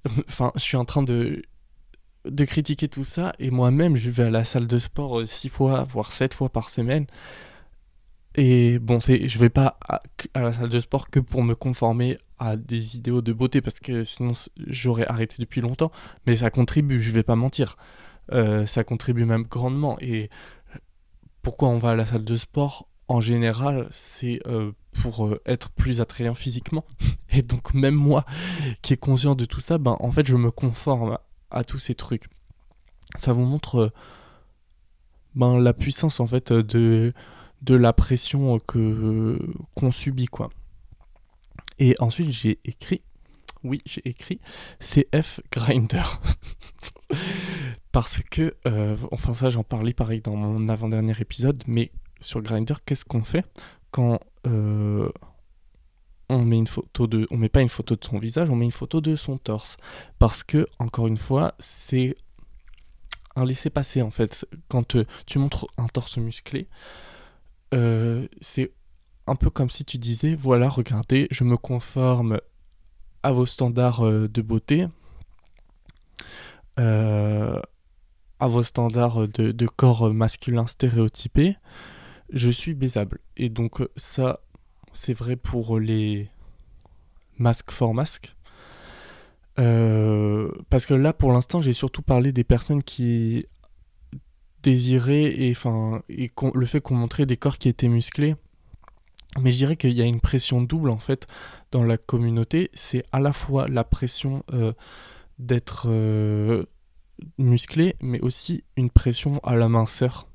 enfin, 0.28 0.52
je 0.56 0.62
suis 0.62 0.78
en 0.78 0.86
train 0.86 1.04
de 1.04 1.42
de 2.26 2.46
critiquer 2.46 2.90
tout 2.90 3.06
ça 3.06 3.34
et 3.40 3.50
moi-même 3.50 3.96
je 3.96 4.10
vais 4.10 4.24
à 4.24 4.30
la 4.30 4.44
salle 4.44 4.68
de 4.68 4.78
sport 4.78 5.22
euh, 5.22 5.26
six 5.26 5.48
fois 5.48 5.86
voire 5.86 6.12
sept 6.12 6.34
fois 6.34 6.50
par 6.50 6.70
semaine 6.70 7.06
et 8.40 8.80
bon 8.80 9.00
c'est 9.00 9.28
je 9.28 9.38
vais 9.38 9.50
pas 9.50 9.78
à, 9.88 10.02
la 10.36 10.54
salle 10.54 10.70
de 10.70 10.80
sport 10.80 11.10
que 11.10 11.20
pour 11.20 11.44
me 11.44 11.56
conformer 11.56 12.18
à 12.38 12.56
des 12.56 12.96
idéaux 12.96 13.22
de 13.22 13.34
beauté 13.34 13.62
parce 13.62 13.80
que 13.80 14.04
sinon 14.04 14.32
j'aurais 14.68 15.06
arrêté 15.08 15.36
depuis 15.40 15.62
longtemps 15.62 15.92
mais 16.26 16.36
ça 16.36 16.50
contribue 16.50 17.02
je 17.02 17.12
vais 17.12 17.24
pas 17.24 17.36
mentir 17.36 17.78
euh, 18.32 18.66
ça 18.66 18.84
contribue 18.84 19.26
même 19.26 19.44
grandement. 19.44 19.98
Et 20.02 20.30
pourquoi 21.42 21.70
on 21.70 21.78
va 21.78 21.92
à 21.92 21.96
la 21.96 22.06
salle 22.06 22.24
de 22.24 22.36
sport? 22.36 22.88
En 23.08 23.22
général, 23.22 23.88
c'est 23.92 24.40
euh, 24.48 24.72
pour 25.02 25.26
euh, 25.26 25.42
être 25.46 25.72
plus 25.72 26.02
attrayant 26.02 26.36
physiquement. 26.36 26.86
Et 27.32 27.42
donc 27.42 27.74
même 27.74 27.96
moi, 27.96 28.26
qui 28.82 28.94
est 28.94 28.98
conscient 28.98 29.36
de 29.36 29.46
tout 29.46 29.62
ça, 29.62 29.78
ben 29.78 29.98
en 30.00 30.12
fait, 30.12 30.28
je 30.28 30.36
me 30.36 30.52
conforme 30.52 31.18
à, 31.50 31.64
tous 31.64 31.80
ces 31.80 31.96
trucs. 31.96 32.26
Ça 33.18 33.34
vous 33.34 33.46
montre 33.46 33.92
ben, 35.34 35.60
la 35.60 35.74
puissance 35.74 36.20
en 36.20 36.28
fait 36.28 36.54
de, 36.54 37.14
de 37.62 37.76
la 37.76 37.94
pression 37.94 38.60
que 38.60 39.40
qu'on 39.76 39.92
subit 39.92 40.28
quoi. 40.28 40.50
Et 41.78 41.96
ensuite 42.00 42.30
j'ai 42.30 42.60
écrit, 42.66 43.02
oui 43.64 43.80
j'ai 43.86 44.08
écrit 44.08 44.40
CF 44.80 45.42
Grinder. 45.52 46.04
Parce 47.92 48.22
que, 48.30 48.56
euh, 48.68 48.96
enfin 49.12 49.34
ça 49.34 49.50
j'en 49.50 49.64
parlais 49.64 49.94
pareil 49.94 50.22
dans 50.22 50.36
mon 50.36 50.68
avant-dernier 50.68 51.16
épisode, 51.20 51.64
mais 51.68 51.92
sur 52.22 52.42
Grindr, 52.42 52.84
qu'est-ce 52.86 53.06
qu'on 53.06 53.24
fait 53.24 53.46
quand 53.92 54.20
euh, 54.46 55.10
on 56.30 56.46
met 56.46 56.58
une 56.58 56.68
photo 56.68 57.08
de, 57.08 57.26
on 57.32 57.38
met 57.38 57.50
pas 57.50 57.62
une 57.62 57.70
photo 57.70 57.96
de 57.96 58.06
son 58.06 58.20
visage, 58.20 58.50
on 58.50 58.56
met 58.56 58.66
une 58.66 58.72
photo 58.72 59.02
de 59.02 59.16
son 59.16 59.38
torse, 59.38 59.78
parce 60.20 60.44
que 60.44 60.68
encore 60.78 61.08
une 61.08 61.18
fois, 61.18 61.56
c'est 61.60 62.16
un 63.36 63.46
laisser-passer 63.46 64.02
en 64.02 64.12
fait. 64.12 64.46
Quand 64.68 64.96
euh, 64.96 65.06
tu 65.26 65.40
montres 65.40 65.68
un 65.78 65.88
torse 65.88 66.18
musclé, 66.18 66.68
c'est 67.72 68.72
un 69.28 69.36
peu 69.36 69.50
comme 69.50 69.70
si 69.70 69.86
tu 69.86 69.98
disais, 69.98 70.36
voilà, 70.36 70.70
regardez, 70.70 71.28
je 71.32 71.44
me 71.44 71.58
conforme 71.58 72.40
à 73.24 73.32
vos 73.32 73.46
standards 73.46 74.04
de 74.04 74.42
beauté. 74.42 74.88
Euh, 76.80 77.60
à 78.40 78.48
vos 78.48 78.64
standards 78.64 79.28
de, 79.28 79.68
corps 79.68 80.14
masculin 80.14 80.66
stéréotypé, 80.66 81.58
je 82.32 82.50
suis 82.50 82.74
baisable. 82.74 83.20
Et 83.36 83.50
donc 83.50 83.82
ça, 83.98 84.40
c'est 84.94 85.14
vrai 85.14 85.36
pour 85.36 85.78
les 85.78 86.30
masques 87.38 87.72
for 87.72 87.94
masques. 87.94 88.36
Euh, 89.60 90.50
parce 90.70 90.86
que 90.86 90.94
là, 90.94 91.12
pour 91.12 91.34
l'instant, 91.34 91.60
j'ai 91.60 91.74
surtout 91.74 92.02
parlé 92.02 92.32
des 92.32 92.46
personnes 92.46 92.82
qui 92.82 93.46
désiraient 94.64 95.26
et, 95.26 95.54
le 96.54 96.66
fait 96.66 96.82
qu'on 96.82 96.96
montrait 96.96 97.26
des 97.26 97.38
corps 97.38 97.58
qui 97.58 97.70
étaient 97.70 97.88
musclés. 97.88 98.36
Mais 99.40 99.52
je 99.52 99.58
dirais 99.58 99.76
qu'il 99.76 99.94
y 99.94 100.02
a 100.02 100.06
une 100.06 100.22
pression 100.22 100.62
double 100.62 100.90
en 100.90 100.98
fait 100.98 101.28
dans 101.72 101.84
la 101.84 101.98
communauté. 101.98 102.72
C'est 102.74 103.04
à 103.12 103.20
la 103.20 103.32
fois 103.32 103.68
la 103.68 103.84
pression 103.84 104.44
euh, 104.54 104.74
d'être 105.38 105.88
euh, 105.88 106.66
musclé, 107.38 107.96
mais 108.02 108.20
aussi 108.22 108.64
une 108.76 108.90
pression 108.90 109.40
à 109.44 109.56
la 109.56 109.70
minceur. 109.70 110.28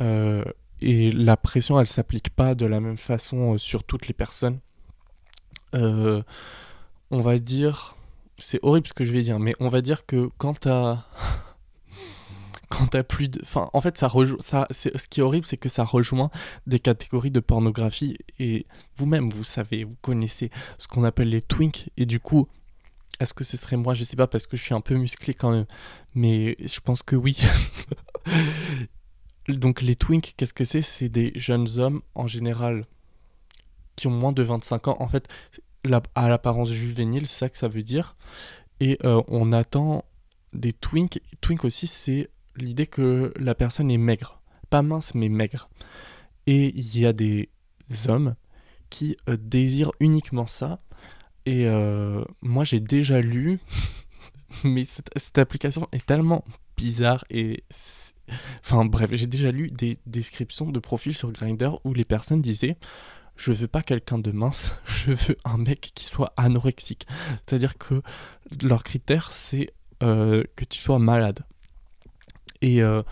Euh, 0.00 0.44
et 0.80 1.10
la 1.10 1.36
pression, 1.36 1.80
elle 1.80 1.88
s'applique 1.88 2.30
pas 2.30 2.54
de 2.54 2.64
la 2.64 2.78
même 2.78 2.96
façon 2.96 3.58
sur 3.58 3.82
toutes 3.82 4.06
les 4.06 4.14
personnes. 4.14 4.60
On 5.72 7.20
va 7.20 7.38
dire, 7.38 7.96
c'est 8.38 8.60
horrible 8.62 8.86
ce 8.86 8.92
que 8.92 9.04
je 9.04 9.12
vais 9.12 9.22
dire, 9.22 9.38
mais 9.38 9.54
on 9.60 9.68
va 9.68 9.80
dire 9.80 10.06
que 10.06 10.30
quand 10.38 10.60
t'as 10.60 11.04
quand 12.68 12.88
t'as 12.88 13.02
plus 13.02 13.28
de, 13.28 13.40
enfin, 13.42 13.70
en 13.72 13.80
fait, 13.80 13.96
ça 13.96 14.08
ce 14.08 15.08
qui 15.08 15.20
est 15.20 15.22
horrible, 15.22 15.46
c'est 15.46 15.56
que 15.56 15.68
ça 15.68 15.84
rejoint 15.84 16.30
des 16.66 16.78
catégories 16.78 17.30
de 17.30 17.40
pornographie 17.40 18.16
et 18.38 18.66
vous-même, 18.96 19.30
vous 19.30 19.44
savez, 19.44 19.84
vous 19.84 19.96
connaissez 20.02 20.50
ce 20.76 20.88
qu'on 20.88 21.04
appelle 21.04 21.30
les 21.30 21.42
twinks 21.42 21.90
et 21.96 22.06
du 22.06 22.20
coup, 22.20 22.48
est-ce 23.20 23.34
que 23.34 23.44
ce 23.44 23.56
serait 23.56 23.76
moi? 23.76 23.94
Je 23.94 24.04
sais 24.04 24.16
pas 24.16 24.26
parce 24.26 24.46
que 24.46 24.56
je 24.56 24.62
suis 24.62 24.74
un 24.74 24.80
peu 24.80 24.94
musclé 24.94 25.34
quand 25.34 25.50
même. 25.50 25.66
Mais 26.14 26.56
je 26.60 26.80
pense 26.80 27.02
que 27.02 27.16
oui. 27.16 27.38
Donc 29.48 29.82
les 29.82 29.96
twinks, 29.96 30.34
qu'est-ce 30.36 30.54
que 30.54 30.64
c'est? 30.64 30.82
C'est 30.82 31.08
des 31.08 31.32
jeunes 31.34 31.78
hommes 31.78 32.02
en 32.14 32.26
général 32.26 32.84
qui 33.96 34.06
ont 34.06 34.12
moins 34.12 34.32
de 34.32 34.42
25 34.42 34.88
ans. 34.88 34.96
En 35.00 35.08
fait, 35.08 35.26
à 36.14 36.28
l'apparence 36.28 36.70
juvénile, 36.70 37.26
c'est 37.26 37.38
ça 37.38 37.48
que 37.48 37.58
ça 37.58 37.68
veut 37.68 37.82
dire. 37.82 38.16
Et 38.80 38.98
euh, 39.04 39.22
on 39.26 39.52
attend 39.52 40.04
des 40.52 40.72
twinks. 40.72 41.20
Twink 41.40 41.64
aussi, 41.64 41.86
c'est 41.86 42.30
l'idée 42.58 42.86
que 42.86 43.32
la 43.36 43.54
personne 43.54 43.90
est 43.90 43.98
maigre. 43.98 44.40
Pas 44.70 44.82
mince, 44.82 45.14
mais 45.14 45.28
maigre. 45.28 45.68
Et 46.46 46.72
il 46.78 46.98
y 46.98 47.06
a 47.06 47.12
des 47.12 47.48
hommes 48.06 48.34
qui 48.90 49.16
euh, 49.28 49.36
désirent 49.36 49.92
uniquement 50.00 50.46
ça 50.46 50.80
et 51.48 51.66
euh, 51.66 52.22
moi, 52.42 52.62
j'ai 52.64 52.78
déjà 52.78 53.22
lu, 53.22 53.58
mais 54.64 54.84
cette, 54.84 55.38
application 55.38 55.88
est 55.92 56.04
tellement 56.04 56.44
bizarre 56.76 57.24
et. 57.30 57.64
Enfin 58.62 58.84
bref, 58.84 59.08
j'ai 59.14 59.26
déjà 59.26 59.50
lu 59.50 59.70
des 59.70 59.96
descriptions 60.04 60.70
de 60.70 60.78
profils 60.78 61.16
sur 61.16 61.32
Grindr 61.32 61.80
où 61.84 61.94
les 61.94 62.04
personnes 62.04 62.42
disaient 62.42 62.76
je 63.36 63.52
veux 63.52 63.68
pas 63.68 63.82
quelqu'un 63.82 64.18
de 64.18 64.30
mince, 64.30 64.74
je 64.84 65.12
veux 65.12 65.38
un 65.46 65.56
mec 65.56 65.92
qui 65.94 66.04
soit 66.04 66.34
anorexique. 66.36 67.06
C'est-à-dire 67.46 67.78
que 67.78 68.02
leur 68.62 68.84
critère, 68.84 69.32
c'est 69.32 69.72
euh, 70.02 70.44
que 70.54 70.66
tu 70.66 70.78
sois 70.78 70.98
malade. 70.98 71.46
Et 72.62 72.82
euh, 72.82 73.02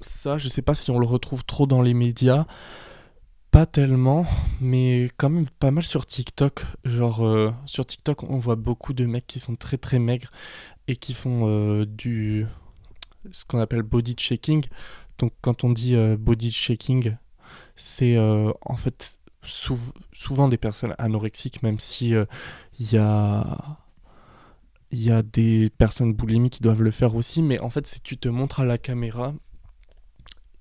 ça, 0.00 0.38
je 0.38 0.48
sais 0.48 0.62
pas 0.62 0.74
si 0.74 0.90
on 0.90 0.98
le 0.98 1.06
retrouve 1.06 1.44
trop 1.44 1.66
dans 1.66 1.82
les 1.82 1.94
médias. 1.94 2.46
Pas 3.50 3.66
tellement, 3.66 4.26
mais 4.60 5.10
quand 5.16 5.30
même 5.30 5.48
pas 5.48 5.70
mal 5.70 5.84
sur 5.84 6.06
TikTok. 6.06 6.64
Genre, 6.84 7.24
euh, 7.24 7.52
sur 7.66 7.86
TikTok, 7.86 8.24
on 8.24 8.38
voit 8.38 8.56
beaucoup 8.56 8.92
de 8.92 9.06
mecs 9.06 9.26
qui 9.26 9.38
sont 9.40 9.56
très 9.56 9.76
très 9.76 9.98
maigres 9.98 10.30
et 10.88 10.96
qui 10.96 11.14
font 11.14 11.84
du. 11.84 12.46
ce 13.30 13.44
qu'on 13.44 13.60
appelle 13.60 13.82
body 13.82 14.16
shaking. 14.18 14.64
Donc, 15.18 15.32
quand 15.40 15.62
on 15.62 15.70
dit 15.70 15.96
body 16.18 16.50
shaking, 16.50 17.16
c'est 17.76 18.18
en 18.18 18.76
fait 18.76 19.20
souvent 20.12 20.48
des 20.48 20.58
personnes 20.58 20.94
anorexiques, 20.98 21.62
même 21.62 21.78
si 21.78 22.12
il 22.80 22.92
y 22.92 22.98
a 22.98 23.78
il 24.94 25.02
y 25.02 25.10
a 25.10 25.22
des 25.22 25.70
personnes 25.76 26.14
boulimiques 26.14 26.54
qui 26.54 26.62
doivent 26.62 26.82
le 26.82 26.92
faire 26.92 27.16
aussi, 27.16 27.42
mais 27.42 27.58
en 27.58 27.68
fait, 27.68 27.84
si 27.84 28.00
tu 28.00 28.16
te 28.16 28.28
montres 28.28 28.60
à 28.60 28.64
la 28.64 28.78
caméra 28.78 29.34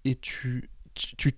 et 0.06 0.16
tu, 0.16 0.72
tu, 0.96 1.32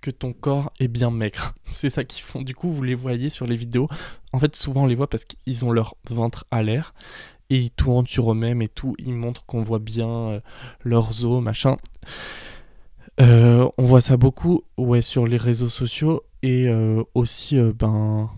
que 0.00 0.10
ton 0.10 0.32
corps 0.32 0.72
est 0.80 0.88
bien 0.88 1.10
maigre. 1.10 1.54
C'est 1.74 1.90
ça 1.90 2.04
qu'ils 2.04 2.22
font. 2.22 2.40
Du 2.40 2.54
coup, 2.54 2.72
vous 2.72 2.82
les 2.82 2.94
voyez 2.94 3.28
sur 3.28 3.46
les 3.46 3.56
vidéos. 3.56 3.88
En 4.32 4.38
fait, 4.38 4.56
souvent, 4.56 4.84
on 4.84 4.86
les 4.86 4.94
voit 4.94 5.10
parce 5.10 5.26
qu'ils 5.26 5.66
ont 5.66 5.70
leur 5.70 5.96
ventre 6.08 6.46
à 6.50 6.62
l'air 6.62 6.94
et 7.50 7.58
ils 7.58 7.70
tournent 7.70 8.06
sur 8.06 8.32
eux-mêmes 8.32 8.62
et 8.62 8.68
tout. 8.68 8.94
Ils 8.98 9.12
montrent 9.12 9.44
qu'on 9.44 9.62
voit 9.62 9.78
bien 9.78 10.08
euh, 10.08 10.40
leurs 10.84 11.26
os, 11.26 11.42
machin. 11.42 11.76
Euh, 13.20 13.68
on 13.76 13.84
voit 13.84 14.00
ça 14.00 14.16
beaucoup 14.16 14.62
ouais, 14.78 15.02
sur 15.02 15.26
les 15.26 15.36
réseaux 15.36 15.68
sociaux 15.68 16.22
et 16.42 16.68
euh, 16.68 17.02
aussi 17.14 17.60
ben, 17.78 18.30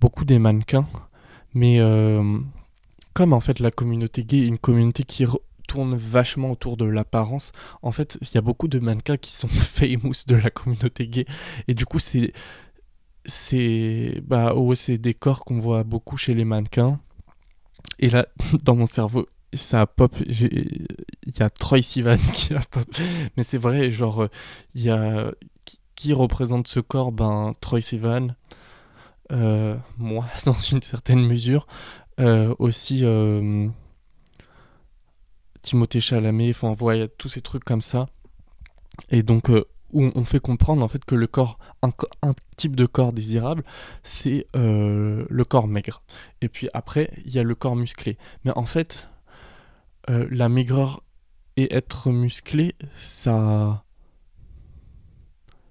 beaucoup 0.00 0.24
des 0.24 0.38
mannequins. 0.38 0.88
Mais 1.52 1.80
comme 3.14 3.32
en 3.32 3.40
fait 3.40 3.60
la 3.60 3.70
communauté 3.70 4.24
gay 4.24 4.38
est 4.38 4.46
une 4.46 4.58
communauté 4.58 5.02
qui 5.04 5.24
tourne 5.68 5.94
vachement 5.96 6.50
autour 6.50 6.76
de 6.76 6.84
l'apparence, 6.84 7.52
en 7.82 7.92
fait, 7.92 8.18
il 8.22 8.34
y 8.34 8.38
a 8.38 8.40
beaucoup 8.40 8.66
de 8.66 8.80
mannequins 8.80 9.16
qui 9.16 9.32
sont 9.32 9.46
famous 9.48 10.24
de 10.26 10.34
la 10.34 10.50
communauté 10.50 11.06
gay. 11.06 11.26
Et 11.68 11.74
du 11.74 11.86
coup, 11.86 12.00
c'est. 12.00 12.32
C'est. 13.24 14.20
Bah, 14.26 14.54
ouais, 14.54 14.74
c'est 14.74 14.98
des 14.98 15.14
corps 15.14 15.44
qu'on 15.44 15.58
voit 15.60 15.84
beaucoup 15.84 16.16
chez 16.16 16.34
les 16.34 16.44
mannequins. 16.44 16.98
Et 18.00 18.10
là, 18.10 18.26
dans 18.64 18.74
mon 18.74 18.86
cerveau, 18.86 19.28
ça 19.52 19.86
pop. 19.86 20.16
Il 20.26 20.86
y 21.38 21.42
a 21.42 21.50
Troy 21.50 21.82
Sivan 21.82 22.16
qui 22.32 22.54
a 22.54 22.60
pop. 22.60 22.88
Mais 23.36 23.44
c'est 23.44 23.58
vrai, 23.58 23.92
genre, 23.92 24.26
il 24.74 24.82
y 24.82 24.90
a. 24.90 25.30
Qui 25.94 26.12
représente 26.12 26.68
ce 26.68 26.78
corps? 26.78 27.10
Ben, 27.10 27.52
Troy 27.60 27.80
Sivan. 27.80 28.28
Euh, 29.30 29.76
moi, 29.98 30.24
dans 30.44 30.54
une 30.54 30.80
certaine 30.80 31.20
mesure. 31.20 31.66
Euh, 32.20 32.52
aussi 32.58 33.04
euh, 33.04 33.68
Timothée 35.62 36.00
Chalamet, 36.00 36.50
enfin 36.50 36.72
voilà, 36.72 37.06
tous 37.06 37.28
ces 37.28 37.42
trucs 37.42 37.64
comme 37.64 37.80
ça. 37.80 38.08
Et 39.10 39.22
donc 39.22 39.50
euh, 39.50 39.64
où 39.92 40.10
on 40.14 40.24
fait 40.24 40.40
comprendre 40.40 40.82
en 40.82 40.88
fait 40.88 41.04
que 41.04 41.14
le 41.14 41.26
corps, 41.28 41.58
un, 41.82 41.92
type 42.56 42.74
de 42.74 42.86
corps 42.86 43.12
désirable, 43.12 43.62
c'est 44.02 44.46
le 44.54 45.42
corps 45.44 45.68
maigre. 45.68 46.02
Et 46.42 46.48
puis 46.48 46.68
après, 46.74 47.10
il 47.24 47.32
y 47.32 47.38
a 47.38 47.42
le 47.42 47.54
corps 47.54 47.76
musclé. 47.76 48.18
Mais 48.44 48.52
en 48.54 48.66
fait, 48.66 49.08
la 50.08 50.50
maigreur 50.50 51.02
et 51.56 51.74
être 51.74 52.10
musclé, 52.10 52.74
ça, 52.98 53.82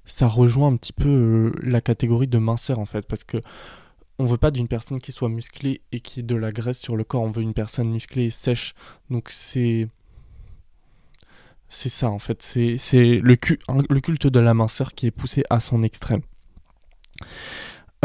ça 0.06 0.27
rejoint 0.27 0.70
un 0.70 0.77
petit 0.77 0.94
peu 0.94 1.54
la 1.62 1.82
catégorie 1.82 2.27
de 2.27 2.39
minceur 2.39 2.80
en 2.80 2.86
fait, 2.86 3.08
parce 3.08 3.24
que 3.24 3.38
on 4.19 4.25
veut 4.25 4.38
pas 4.38 4.51
d'une 4.51 4.67
personne 4.67 5.00
qui 5.00 5.12
soit 5.12 5.29
musclée 5.29 5.81
et 5.91 6.00
qui 6.00 6.21
ait 6.21 6.24
de 6.24 6.36
la 6.36 6.51
graisse 6.51 6.79
sur 6.79 6.95
le 6.95 7.03
corps, 7.03 7.21
on 7.21 7.29
veut 7.29 7.43
une 7.43 7.53
personne 7.53 7.89
musclée 7.89 8.25
et 8.25 8.29
sèche. 8.29 8.74
Donc 9.09 9.29
c'est 9.29 9.88
c'est 11.69 11.89
ça 11.89 12.09
en 12.09 12.19
fait, 12.19 12.41
c'est 12.41 12.77
le, 13.21 13.36
culte 13.36 14.27
de 14.27 14.39
la 14.39 14.53
minceur 14.53 14.93
qui 14.93 15.07
est 15.07 15.12
poussé 15.12 15.43
à 15.50 15.59
son 15.59 15.83
extrême. 15.83 16.21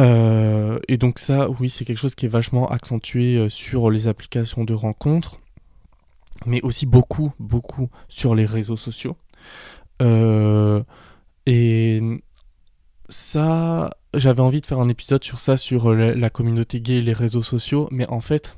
Euh, 0.00 0.78
et 0.88 0.96
donc 0.96 1.18
ça, 1.18 1.48
oui, 1.50 1.70
c'est 1.70 1.84
quelque 1.84 1.98
chose 1.98 2.14
qui 2.14 2.26
est 2.26 2.30
vachement 2.30 2.66
accentué 2.68 3.36
euh, 3.36 3.48
sur 3.48 3.90
les 3.90 4.08
applications 4.08 4.64
de 4.64 4.74
rencontres, 4.74 5.38
mais 6.46 6.60
aussi 6.62 6.86
beaucoup, 6.86 7.32
beaucoup 7.38 7.88
sur 8.08 8.34
les 8.34 8.46
réseaux 8.46 8.76
sociaux. 8.76 9.16
Euh, 10.00 10.82
et 11.46 12.00
ça, 13.12 13.90
j'avais 14.14 14.40
envie 14.40 14.60
de 14.60 14.66
faire 14.66 14.80
un 14.80 14.88
épisode 14.88 15.22
sur 15.22 15.38
ça, 15.38 15.56
sur 15.56 15.90
euh, 15.90 16.14
la, 16.14 16.30
communauté 16.30 16.80
gay 16.80 16.96
et 16.96 17.02
les 17.02 17.12
réseaux 17.12 17.42
sociaux, 17.42 17.88
mais 17.90 18.08
en 18.08 18.20
fait, 18.20 18.56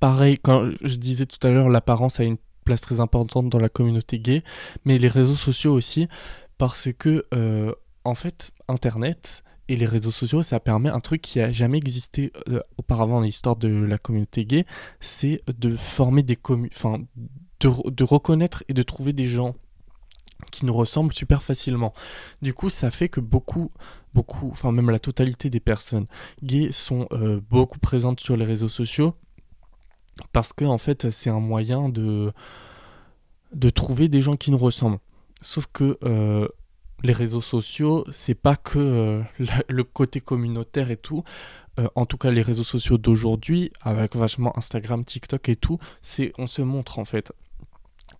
pareil, 0.00 0.38
quand 0.38 0.70
je 0.82 0.96
disais 0.96 1.26
tout 1.26 1.44
à 1.46 1.50
l'heure, 1.50 1.68
l'apparence 1.68 2.18
a 2.20 2.24
une 2.24 2.38
place 2.64 2.80
très 2.80 3.00
importante 3.00 3.48
dans 3.48 3.58
la 3.58 3.68
communauté 3.68 4.18
gay, 4.18 4.42
mais 4.84 4.98
les 4.98 5.08
réseaux 5.08 5.36
sociaux 5.36 5.72
aussi, 5.74 6.08
parce 6.56 6.88
que, 6.98 7.26
euh, 7.34 7.72
en 8.04 8.14
fait, 8.14 8.52
Internet 8.68 9.42
et 9.68 9.76
les 9.76 9.86
réseaux 9.86 10.10
sociaux, 10.10 10.42
ça 10.42 10.58
permet 10.58 10.88
un 10.88 11.00
truc 11.00 11.20
qui 11.20 11.40
a 11.40 11.52
jamais 11.52 11.78
existé 11.78 12.32
euh, 12.48 12.60
auparavant 12.78 13.16
dans 13.16 13.26
l'histoire 13.26 13.56
de 13.56 13.68
la 13.68 13.98
communauté 13.98 14.44
gay, 14.44 14.64
c'est 15.00 15.42
de 15.46 15.76
former 15.76 16.22
des 16.22 16.36
communes, 16.36 16.70
enfin, 16.74 16.98
de 17.60 18.04
reconnaître 18.04 18.64
et 18.68 18.72
de 18.72 18.82
trouver 18.82 19.12
des 19.12 19.26
gens 19.26 19.54
qui 20.50 20.64
nous 20.64 20.74
ressemblent 20.74 21.12
super 21.12 21.42
facilement. 21.42 21.92
Du 22.42 22.54
coup, 22.54 22.70
ça 22.70 22.90
fait 22.90 23.08
que 23.08 23.20
beaucoup, 23.20 23.70
beaucoup, 24.14 24.50
enfin 24.50 24.72
même 24.72 24.90
la 24.90 24.98
totalité 24.98 25.50
des 25.50 25.60
personnes 25.60 26.06
gays 26.42 26.72
sont 26.72 27.06
euh, 27.12 27.40
beaucoup 27.50 27.78
présentes 27.78 28.20
sur 28.20 28.36
les 28.36 28.44
réseaux 28.44 28.68
sociaux 28.68 29.14
parce 30.32 30.52
que 30.52 30.64
en 30.64 30.78
fait, 30.78 31.10
c'est 31.10 31.30
un 31.30 31.40
moyen 31.40 31.88
de 31.88 32.32
de 33.52 33.70
trouver 33.70 34.08
des 34.08 34.20
gens 34.20 34.36
qui 34.36 34.50
nous 34.50 34.58
ressemblent. 34.58 34.98
Sauf 35.40 35.66
que 35.72 35.98
euh, 36.02 36.48
les 37.02 37.12
réseaux 37.12 37.40
sociaux, 37.40 38.04
c'est 38.10 38.34
pas 38.34 38.56
que 38.56 38.78
euh, 38.78 39.22
le 39.68 39.84
côté 39.84 40.20
communautaire 40.20 40.90
et 40.90 40.96
tout. 40.96 41.24
en 41.94 42.06
tout 42.06 42.18
cas, 42.18 42.32
les 42.32 42.42
réseaux 42.42 42.64
sociaux 42.64 42.98
d'aujourd'hui, 42.98 43.70
avec 43.82 44.16
vachement 44.16 44.52
Instagram, 44.58 45.04
TikTok 45.04 45.48
et 45.48 45.54
tout, 45.54 45.78
c'est 46.02 46.32
on 46.36 46.48
se 46.48 46.60
montre 46.60 46.98
en 46.98 47.04
fait. 47.04 47.32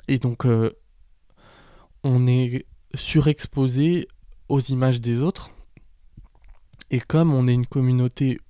Et 0.07 0.19
donc 0.19 0.47
on 2.05 2.27
est 2.27 2.67
surexposé 2.95 4.09
aux 4.49 4.61
images 4.61 5.01
des 5.01 5.23
autres. 5.23 5.51
Et 6.91 7.01
comme 7.01 7.35
on 7.35 7.47
est 7.47 7.55
une 7.55 7.67
communauté 7.67 8.41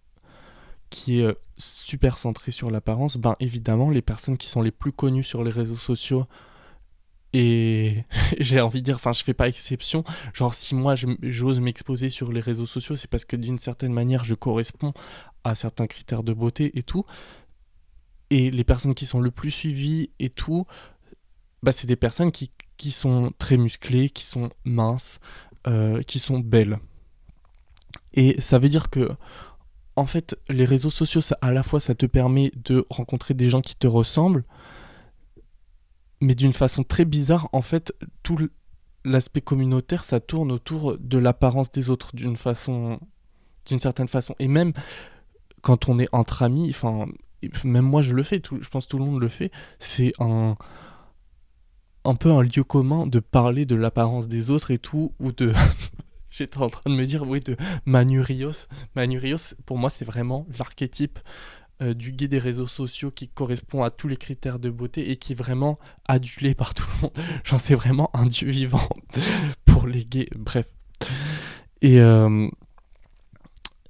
qui 0.91 1.21
est 1.21 1.25
euh, 1.25 1.35
super 1.57 2.19
centrée 2.19 2.53
sur 2.53 2.71
l'apparence, 2.71 3.17
ben 3.17 3.37
évidemment, 3.41 3.91
les 3.91 4.03
personnes 4.03 4.37
qui 4.37 4.49
sont 4.49 4.63
les 4.63 4.71
plus 4.71 4.93
connues 4.93 5.25
sur 5.25 5.43
les 5.43 5.51
réseaux 5.51 5.77
sociaux, 5.77 6.27
et 7.33 8.05
j'ai 8.41 8.61
envie 8.61 8.81
de 8.81 8.87
dire, 8.87 8.97
enfin, 8.97 9.13
je 9.13 9.23
fais 9.23 9.35
pas 9.35 9.49
exception. 9.49 10.05
Genre, 10.33 10.55
si 10.55 10.75
moi 10.75 10.95
j'ose 11.23 11.61
m'exposer 11.61 12.11
sur 12.11 12.33
les 12.33 12.41
réseaux 12.41 12.67
sociaux, 12.67 12.97
c'est 12.97 13.11
parce 13.11 13.25
que 13.25 13.37
d'une 13.37 13.59
certaine 13.59 13.93
manière, 13.93 14.25
je 14.25 14.35
corresponds 14.35 14.93
à 15.45 15.55
certains 15.55 15.87
critères 15.87 16.23
de 16.23 16.33
beauté 16.33 16.79
et 16.79 16.83
tout. 16.83 17.05
Et 18.31 18.51
les 18.51 18.65
personnes 18.65 18.95
qui 18.95 19.07
sont 19.07 19.21
le 19.21 19.31
plus 19.31 19.51
suivies 19.51 20.11
et 20.19 20.31
tout, 20.31 20.67
bah, 21.63 21.73
c'est 21.73 21.87
des 21.87 21.97
personnes 21.97 22.31
qui 22.31 22.51
qui 22.79 22.93
sont 22.93 23.33
très 23.39 23.59
musclées, 23.59 24.09
qui 24.09 24.25
sont 24.25 24.49
minces, 24.65 25.21
euh, 25.67 26.01
qui 26.03 26.19
sont 26.19 26.39
belles. 26.39 26.79
Et 28.15 28.41
ça 28.41 28.59
veut 28.59 28.71
dire 28.71 28.89
que, 28.89 29.11
en 29.97 30.07
fait, 30.07 30.39
les 30.49 30.65
réseaux 30.65 30.91
sociaux, 30.91 31.21
à 31.43 31.53
la 31.53 31.63
fois, 31.63 31.81
ça 31.81 31.95
te 31.95 32.07
permet 32.07 32.53
de 32.65 32.87
rencontrer 32.89 33.35
des 33.35 33.49
gens 33.49 33.61
qui 33.61 33.77
te 33.77 33.87
ressemblent, 33.87 34.45
mais 36.21 36.35
d'une 36.35 36.53
façon 36.53 36.85
très 36.85 37.05
bizarre, 37.05 37.49
en 37.53 37.63
fait, 37.63 37.93
tout 38.23 38.39
l'aspect 39.05 39.41
communautaire, 39.41 40.05
ça 40.05 40.21
tourne 40.21 40.53
autour 40.53 40.97
de 40.99 41.19
l'apparence 41.19 41.71
des 41.71 41.91
autres 41.91 42.15
d'une 42.15 42.37
façon, 42.37 43.01
d'une 43.67 43.81
certaine 43.81 44.09
façon. 44.09 44.35
Et 44.39 44.49
même 44.49 44.73
quand 45.63 45.89
on 45.89 45.99
est 45.99 46.09
entre 46.13 46.43
amis, 46.43 46.71
enfin, 46.71 47.07
même 47.65 47.85
moi 47.85 48.03
je 48.03 48.15
le 48.15 48.23
fais, 48.23 48.41
je 48.61 48.69
pense 48.69 48.87
que 48.87 48.91
tout 48.91 48.99
le 48.99 49.05
monde 49.05 49.21
le 49.21 49.29
fait, 49.29 49.51
c'est 49.79 50.13
un 50.19 50.57
un 52.09 52.15
peu 52.15 52.31
un 52.31 52.43
lieu 52.43 52.65
commun 52.65 53.07
de 53.07 53.21
parler 53.21 53.67
de 53.67 53.77
l'apparence 53.77 54.29
des 54.29 54.51
autres 54.51 54.71
et 54.71 54.79
tout, 54.79 55.13
ou 55.21 55.33
de... 55.33 55.53
J'étais 56.31 56.59
en 56.59 56.69
train 56.69 56.91
de 56.91 56.97
me 56.97 57.05
dire, 57.05 57.23
oui, 57.27 57.41
de 57.41 57.57
Manurios. 57.85 58.67
Manurios, 58.95 59.55
pour 59.67 59.79
moi, 59.79 59.91
c'est 59.91 60.05
vraiment 60.05 60.47
l'archétype 60.59 61.19
euh, 61.81 61.95
du 61.95 62.13
gay 62.13 62.29
des 62.29 62.39
réseaux 62.39 62.67
sociaux 62.67 63.11
qui 63.11 63.29
correspond 63.29 63.83
à 63.83 63.91
tous 63.91 64.09
les 64.09 64.17
critères 64.17 64.59
de 64.59 64.69
beauté 64.69 65.11
et 65.11 65.17
qui 65.17 65.33
est 65.33 65.37
vraiment 65.37 65.79
adulé 66.07 66.55
par 66.55 66.75
tout 66.75 66.87
le 66.97 67.03
monde. 67.03 67.13
J'en 67.45 67.59
sais 67.59 67.75
vraiment 67.75 68.11
un 68.15 68.27
dieu 68.27 68.51
vivant 68.51 68.89
pour 69.65 69.87
les 69.87 70.05
gays. 70.05 70.29
Bref. 70.37 70.67
Et 71.81 72.01
euh, 72.01 72.49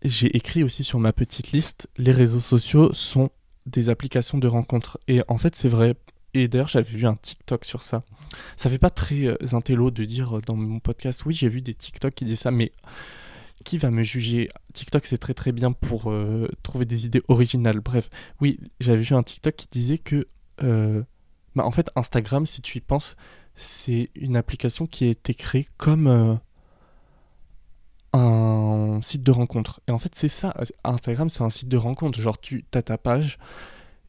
j'ai 0.02 0.36
écrit 0.36 0.62
aussi 0.62 0.84
sur 0.84 0.98
ma 0.98 1.12
petite 1.12 1.52
liste, 1.52 1.88
les 1.96 2.12
réseaux 2.12 2.40
sociaux 2.40 2.92
sont 2.94 3.30
des 3.66 3.90
applications 3.90 4.38
de 4.38 4.48
rencontres. 4.48 4.98
Et 5.08 5.22
en 5.28 5.38
fait, 5.38 5.56
c'est 5.56 5.68
vrai, 5.68 5.94
et 6.42 6.48
d'ailleurs, 6.48 6.68
j'avais 6.68 6.88
vu 6.88 7.06
un 7.06 7.16
TikTok 7.16 7.64
sur 7.64 7.82
ça. 7.82 8.02
ça 8.56 8.70
fait 8.70 8.78
pas 8.78 8.90
très 8.90 9.26
euh, 9.26 9.36
intello 9.52 9.90
de 9.90 10.04
dire 10.04 10.40
dans 10.46 10.56
mon 10.56 10.80
podcast, 10.80 11.24
oui, 11.24 11.34
j'ai 11.34 11.48
vu 11.48 11.62
des 11.62 11.74
TikTok 11.74 12.14
qui 12.14 12.24
disent 12.24 12.40
ça, 12.40 12.50
mais 12.50 12.72
qui 13.64 13.78
va 13.78 13.90
me 13.90 14.02
juger? 14.02 14.48
TikTok, 14.72 15.06
c'est 15.06 15.18
très 15.18 15.34
très 15.34 15.52
bien 15.52 15.72
pour 15.72 16.10
euh, 16.10 16.48
trouver 16.62 16.84
des 16.84 17.06
idées 17.06 17.22
originales. 17.28 17.80
Bref, 17.80 18.08
oui, 18.40 18.60
j'avais 18.80 19.02
vu 19.02 19.14
un 19.14 19.22
TikTok 19.22 19.56
qui 19.56 19.66
disait 19.70 19.98
que, 19.98 20.28
euh, 20.62 21.02
bah, 21.54 21.64
en 21.64 21.72
fait, 21.72 21.90
Instagram, 21.96 22.46
si 22.46 22.62
tu 22.62 22.78
y 22.78 22.80
penses, 22.80 23.16
c'est 23.54 24.10
une 24.14 24.36
application 24.36 24.86
qui 24.86 25.04
a 25.04 25.08
été 25.08 25.34
créée 25.34 25.66
comme 25.76 26.38
un 28.12 29.00
site 29.02 29.22
de 29.22 29.30
rencontre. 29.32 29.80
Et 29.88 29.90
en 29.90 29.98
fait, 29.98 30.14
c'est 30.14 30.28
ça. 30.28 30.54
Instagram, 30.84 31.28
c'est 31.28 31.42
un 31.42 31.50
site 31.50 31.68
de 31.68 31.76
rencontre. 31.76 32.20
Genre, 32.20 32.40
tu 32.40 32.64
as 32.74 32.82
ta 32.82 32.98
page 32.98 33.38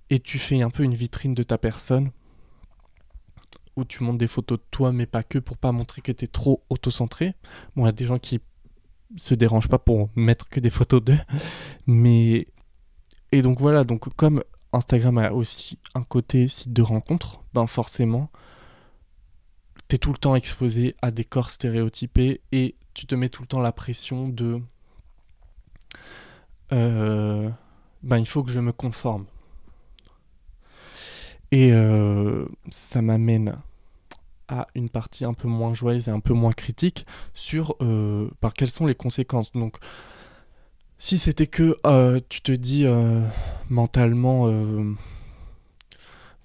et 0.10 0.20
tu 0.20 0.40
fais 0.40 0.62
un 0.62 0.70
peu 0.70 0.84
une 0.84 0.94
vitrine 0.94 1.34
de 1.34 1.44
ta 1.44 1.58
personne 1.58 2.12
où 3.76 3.86
tu 3.86 4.04
montes 4.04 4.18
des 4.18 4.28
photos 4.28 4.60
de 4.60 4.64
toi, 4.72 4.92
mais 4.92 5.06
pas 5.06 5.24
que 5.24 5.40
pour 5.40 5.58
pas 5.58 5.72
montrer 5.72 6.02
que 6.02 6.12
tu 6.12 6.26
es 6.26 6.28
trop 6.28 6.64
auto-centré. 6.70 7.34
Bon, 7.76 7.84
il 7.84 7.86
y 7.86 7.90
a 7.90 7.94
des 7.94 8.06
gens 8.06 8.20
qui 8.20 8.40
se 9.18 9.34
dérangent 9.34 9.68
pas 9.68 9.80
pour 9.80 10.10
mettre 10.16 10.48
que 10.50 10.60
des 10.60 10.70
photos 10.70 11.04
d'eux. 11.04 11.20
Mais. 11.88 12.48
Et 13.32 13.42
donc 13.42 13.60
voilà, 13.60 13.84
donc 13.84 14.14
comme 14.16 14.44
Instagram 14.74 15.18
a 15.20 15.34
aussi 15.34 15.78
un 15.94 16.04
côté 16.04 16.48
site 16.48 16.74
de 16.74 16.82
rencontre, 16.82 17.44
ben 17.54 17.68
forcément, 17.68 18.30
tu 19.88 19.96
es 19.96 20.00
tout 20.00 20.12
le 20.12 20.18
temps 20.18 20.36
exposé 20.36 20.96
à 21.02 21.12
des 21.12 21.26
corps 21.26 21.50
stéréotypés 21.50 22.42
et 22.52 22.76
tu 22.94 23.06
te 23.06 23.16
mets 23.16 23.30
tout 23.30 23.42
le 23.42 23.48
temps 23.48 23.60
la 23.60 23.72
pression 23.72 24.30
de. 24.30 24.62
Euh, 26.72 27.50
ben, 28.04 28.18
il 28.18 28.28
faut 28.28 28.44
que 28.44 28.52
je 28.52 28.60
me 28.60 28.72
conforme. 28.72 29.26
Et 31.52 31.72
euh, 31.72 32.46
ça 32.70 33.02
m'amène 33.02 33.58
à 34.48 34.68
une 34.76 34.90
partie 34.90 35.26
un 35.26 35.34
peu 35.34 35.48
moins 35.48 35.74
joyeuse 35.74 36.08
et 36.08 36.12
un 36.12 36.20
peu 36.20 36.34
moins 36.34 36.54
critique 36.54 37.06
sur 37.34 37.76
euh, 37.82 38.30
par 38.40 38.54
quelles 38.54 38.70
sont 38.70 38.86
les 38.86 38.96
conséquences. 38.96 39.52
Donc, 39.54 39.78
si 40.98 41.18
c'était 41.18 41.48
que 41.48 41.78
tu 42.30 42.42
te 42.42 42.52
dis 42.52 42.86
mentalement, 43.70 44.52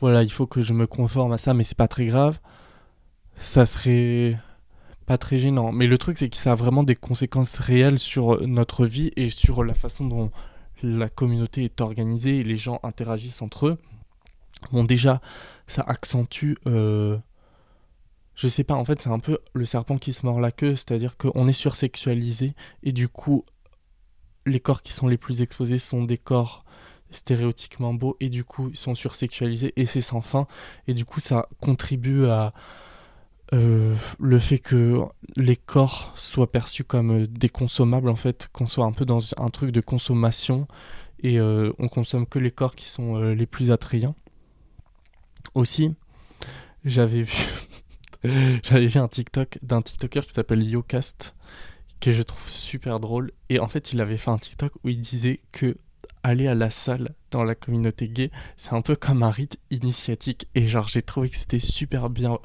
voilà, 0.01 0.23
il 0.23 0.31
faut 0.31 0.47
que 0.47 0.61
je 0.61 0.75
me 0.75 0.87
conforme 0.87 1.33
à 1.33 1.39
ça, 1.39 1.55
mais 1.55 1.65
c'est 1.65 1.77
pas 1.77 1.89
très 1.89 2.07
grave, 2.07 2.39
ça 3.37 3.67
serait 3.67 4.39
pas 5.07 5.19
très 5.19 5.39
gênant. 5.39 5.73
Mais 5.73 5.87
le 5.87 5.99
truc, 5.99 6.19
c'est 6.19 6.29
que 6.29 6.37
ça 6.37 6.53
a 6.53 6.55
vraiment 6.55 6.83
des 6.83 6.95
conséquences 6.95 7.57
réelles 7.57 7.99
sur 7.99 8.35
euh, 8.35 8.47
notre 8.47 8.87
vie 8.87 9.13
et 9.17 9.31
sur 9.31 9.65
la 9.65 9.75
façon 9.75 10.07
dont 10.07 10.31
la 10.83 11.09
communauté 11.09 11.65
est 11.65 11.81
organisée 11.81 12.39
et 12.39 12.45
les 12.45 12.57
gens 12.57 12.81
interagissent 12.83 13.43
entre 13.43 13.69
eux. 13.69 13.79
Bon, 14.73 14.85
déjà, 14.85 15.21
ça 15.67 15.83
accentue. 15.87 16.55
Euh, 16.67 17.19
je 18.35 18.49
sais 18.49 18.65
pas, 18.65 18.75
en 18.75 18.85
fait, 18.85 19.01
c'est 19.01 19.11
un 19.11 19.19
peu 19.19 19.39
le 19.53 19.65
serpent 19.65 19.99
qui 19.99 20.13
se 20.13 20.27
mord 20.27 20.41
la 20.41 20.53
queue, 20.53 20.75
c'est-à-dire 20.75 21.17
qu'on 21.17 21.47
est 21.47 21.53
sursexualisé 21.53 22.55
et 22.83 22.93
du 22.93 23.09
coup, 23.09 23.45
les 24.47 24.61
corps 24.61 24.83
qui 24.83 24.93
sont 24.93 25.07
les 25.07 25.17
plus 25.17 25.41
exposés 25.41 25.79
sont 25.79 26.05
des 26.05 26.19
corps 26.19 26.65
stéréotypiquement 27.11 27.95
beaux 27.95 28.17
et 28.21 28.29
du 28.29 28.45
coup, 28.45 28.71
ils 28.71 28.77
sont 28.77 28.95
sursexualisés 28.95 29.73
et 29.77 29.87
c'est 29.87 30.01
sans 30.01 30.21
fin. 30.21 30.47
Et 30.89 30.95
du 30.95 31.05
coup, 31.05 31.21
ça 31.21 31.49
contribue 31.61 32.27
à 32.27 32.53
euh, 33.53 33.95
le 34.19 34.39
fait 34.41 34.59
que 34.59 35.01
les 35.37 35.57
corps 35.57 36.13
soient 36.17 36.51
perçus 36.51 36.83
comme 36.83 37.23
euh, 37.23 37.27
des 37.29 37.49
consommables, 37.49 38.09
en 38.09 38.17
fait, 38.17 38.49
qu'on 38.53 38.67
soit 38.67 38.85
un 38.85 38.93
peu 38.93 39.05
dans 39.05 39.21
un 39.37 39.49
truc 39.49 39.71
de 39.71 39.81
consommation 39.81 40.67
et 41.23 41.41
on 41.41 41.89
consomme 41.89 42.27
que 42.27 42.39
les 42.39 42.51
corps 42.51 42.75
qui 42.75 42.87
sont 42.87 43.19
les 43.19 43.47
plus 43.47 43.71
attrayants. 43.71 44.15
Aussi, 45.55 45.95
j'avais 46.85 47.23
vu, 47.23 47.47
j'avais 48.63 48.87
vu 48.87 48.99
un 48.99 49.09
TikTok 49.09 49.59
d'un 49.63 49.83
TikToker 49.83 50.27
qui 50.27 50.35
s'appelle 50.35 50.63
YoCast 50.63 51.35
que 52.01 52.13
je 52.13 52.23
trouve 52.23 52.49
super 52.49 53.01
drôle 53.01 53.33
et 53.49 53.61
en 53.61 53.69
fait 53.69 53.93
il 53.93 54.01
avait 54.01 54.19
fait 54.19 54.31
un 54.31 54.37
TikTok 54.37 54.73
où 54.83 54.89
il 54.89 55.01
disait 55.01 55.41
que 55.53 55.77
aller 56.25 56.49
à 56.49 56.55
la 56.55 56.71
salle 56.71 57.15
dans 57.31 57.45
la 57.45 57.55
communauté 57.55 58.09
gay, 58.09 58.31
c'est 58.57 58.73
un 58.73 58.83
peu 58.83 58.97
comme 58.97 59.23
un 59.23 59.31
rite 59.31 59.59
initiatique. 59.71 60.49
Et 60.55 60.67
genre, 60.67 60.89
j'ai 60.89 61.03
trouvé 61.03 61.29
que 61.29 61.37
c'était 61.37 61.59
super 61.59 62.11
bien, 62.11 62.39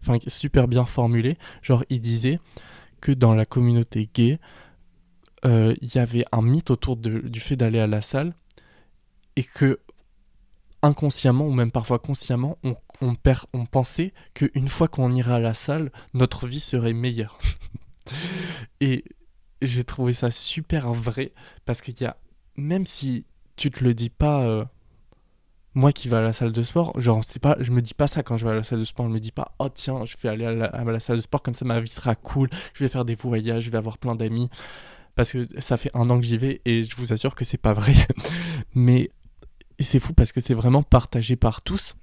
enfin, 0.00 0.18
super 0.26 0.66
bien 0.66 0.84
formulé. 0.84 1.36
Genre, 1.62 1.84
il 1.90 2.00
disait 2.00 2.40
que 3.00 3.12
dans 3.12 3.34
la 3.34 3.44
communauté 3.44 4.08
gay, 4.12 4.38
euh, 5.44 5.74
il 5.82 5.94
y 5.94 5.98
avait 5.98 6.24
un 6.32 6.42
mythe 6.42 6.70
autour 6.70 6.96
du 6.96 7.40
fait 7.40 7.56
d'aller 7.56 7.78
à 7.78 7.86
la 7.86 8.00
salle 8.00 8.34
et 9.36 9.44
que 9.44 9.78
inconsciemment 10.86 11.46
ou 11.46 11.52
même 11.52 11.70
parfois 11.70 11.98
consciemment, 11.98 12.58
on, 12.64 12.76
on, 13.00 13.66
pensait 13.66 14.14
qu'une 14.34 14.68
fois 14.68 14.88
qu'on 14.88 15.10
irait 15.10 15.34
à 15.34 15.38
la 15.38 15.54
salle, 15.54 15.90
notre 16.14 16.46
vie 16.46 16.60
serait 16.60 16.92
meilleure. 16.92 17.38
et 18.80 19.04
j'ai 19.62 19.84
trouvé 19.84 20.12
ça 20.12 20.30
super 20.30 20.92
vrai 20.92 21.32
parce 21.64 21.80
qu'il 21.80 22.00
y 22.00 22.04
a 22.04 22.16
même 22.56 22.86
si 22.86 23.26
tu 23.56 23.70
te 23.70 23.82
le 23.84 23.94
dis 23.94 24.10
pas, 24.10 24.42
euh, 24.42 24.64
moi 25.74 25.92
qui 25.92 26.08
vais 26.08 26.16
à 26.16 26.22
la 26.22 26.32
salle 26.32 26.52
de 26.52 26.62
sport, 26.62 26.98
genre, 26.98 27.22
c'est 27.24 27.38
pas, 27.40 27.56
je 27.60 27.70
me 27.70 27.82
dis 27.82 27.94
pas 27.94 28.06
ça 28.06 28.22
quand 28.22 28.36
je 28.36 28.46
vais 28.46 28.52
à 28.52 28.54
la 28.54 28.62
salle 28.62 28.80
de 28.80 28.84
sport, 28.84 29.06
je 29.06 29.12
me 29.12 29.20
dis 29.20 29.32
pas, 29.32 29.54
oh 29.58 29.68
tiens, 29.68 30.04
je 30.04 30.16
vais 30.22 30.28
aller 30.28 30.46
à 30.46 30.84
la, 30.84 31.00
salle 31.00 31.16
de 31.16 31.22
sport, 31.22 31.42
comme 31.42 31.54
ça 31.54 31.64
ma 31.64 31.80
vie 31.80 31.90
sera 31.90 32.14
cool, 32.14 32.48
je 32.74 32.84
vais 32.84 32.88
faire 32.88 33.04
des 33.04 33.14
voyages, 33.14 33.64
je 33.64 33.70
vais 33.70 33.78
avoir 33.78 33.98
plein 33.98 34.14
d'amis, 34.14 34.48
parce 35.14 35.32
que 35.32 35.46
ça 35.60 35.76
fait 35.76 35.90
un 35.94 36.08
an 36.10 36.18
que 36.18 36.26
j'y 36.26 36.38
vais 36.38 36.60
et 36.64 36.82
je 36.82 36.96
vous 36.96 37.12
assure 37.12 37.34
que 37.34 37.44
c'est 37.44 37.58
pas 37.58 37.72
vrai. 37.72 37.94
Mais 38.74 39.10
c'est 39.84 40.00
fou 40.00 40.12
parce 40.12 40.32
que 40.32 40.40
c'est 40.40 40.54
vraiment 40.54 40.82
partagé 40.82 41.36
par 41.36 41.62
tous. 41.62 41.94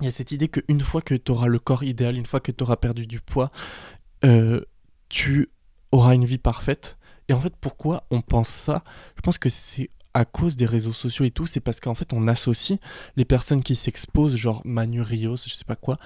Il 0.00 0.04
y 0.04 0.08
a 0.08 0.10
cette 0.10 0.32
idée 0.32 0.48
qu'une 0.48 0.80
fois 0.80 1.02
que 1.02 1.14
tu 1.14 1.30
auras 1.32 1.46
le 1.46 1.58
corps 1.58 1.84
idéal, 1.84 2.16
une 2.16 2.26
fois 2.26 2.40
que 2.40 2.52
tu 2.52 2.64
auras 2.64 2.76
perdu 2.76 3.06
du 3.06 3.20
poids, 3.20 3.50
euh, 4.24 4.60
tu 5.08 5.50
auras 5.92 6.14
une 6.14 6.24
vie 6.24 6.38
parfaite. 6.38 6.98
Et 7.28 7.32
en 7.32 7.40
fait, 7.40 7.54
pourquoi 7.60 8.04
on 8.10 8.20
pense 8.20 8.48
ça? 8.48 8.82
Je 9.16 9.22
pense 9.22 9.38
que 9.38 9.48
c'est 9.48 9.90
à 10.12 10.24
cause 10.24 10.56
des 10.56 10.66
réseaux 10.66 10.92
sociaux 10.92 11.24
et 11.24 11.30
tout, 11.30 11.46
c'est 11.46 11.60
parce 11.60 11.80
qu'en 11.80 11.94
fait, 11.94 12.12
on 12.12 12.28
associe 12.28 12.78
les 13.16 13.24
personnes 13.24 13.62
qui 13.62 13.74
s'exposent, 13.74 14.36
genre 14.36 14.62
Manu 14.64 15.02
Rios, 15.02 15.38
je 15.44 15.54
sais 15.54 15.64
pas 15.64 15.76
quoi, 15.76 15.98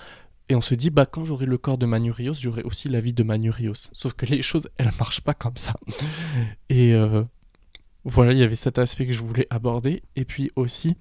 et 0.49 0.55
on 0.55 0.61
se 0.63 0.75
dit, 0.75 0.91
bah 0.91 1.05
quand 1.05 1.25
j'aurai 1.25 1.45
le 1.45 1.59
corps 1.59 1.77
de 1.77 1.85
Manu 1.85 2.11
Rios, 2.11 2.35
j'aurai 2.35 2.63
aussi 2.63 2.89
la 2.89 3.01
vie 3.01 3.13
de 3.13 3.23
Manu 3.23 3.51
Rios. 3.51 3.91
Sauf 3.93 4.15
que 4.15 4.25
les 4.27 4.43
choses, 4.43 4.69
elles 4.79 4.91
marchent 4.99 5.21
pas 5.21 5.35
comme 5.35 5.57
ça. 5.57 5.75
Et 6.71 6.95
euh, 6.95 7.23
voilà, 8.09 8.33
il 8.33 8.38
y 8.38 8.42
avait 8.42 8.57
cet 8.57 8.79
aspect 8.79 9.07
que 9.07 9.12
je 9.12 9.23
voulais 9.23 9.47
aborder. 9.51 10.03
Et 10.16 10.25
puis 10.25 10.51
aussi, 10.57 10.97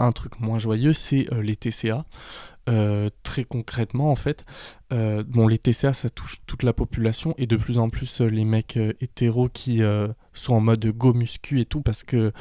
un 0.00 0.12
truc 0.12 0.40
moins 0.40 0.58
joyeux, 0.58 0.92
c'est 0.92 1.32
euh, 1.32 1.42
les 1.42 1.56
TCA. 1.56 2.04
Euh, 2.68 3.08
très 3.22 3.44
concrètement, 3.44 4.10
en 4.10 4.16
fait, 4.16 4.44
euh, 4.92 5.22
bon, 5.26 5.46
les 5.48 5.58
TCA, 5.58 5.92
ça 5.92 6.10
touche 6.10 6.38
toute 6.46 6.62
la 6.62 6.72
population 6.72 7.34
et 7.38 7.46
de 7.46 7.56
plus 7.56 7.78
en 7.78 7.88
plus 7.88 8.20
les 8.20 8.44
mecs 8.44 8.78
hétéros 9.00 9.48
qui 9.48 9.80
sont 10.32 10.54
en 10.54 10.60
mode 10.60 10.84
go 10.86 11.14
muscu 11.14 11.60
et 11.60 11.64
tout, 11.64 11.80
parce 11.80 12.04
que 12.04 12.32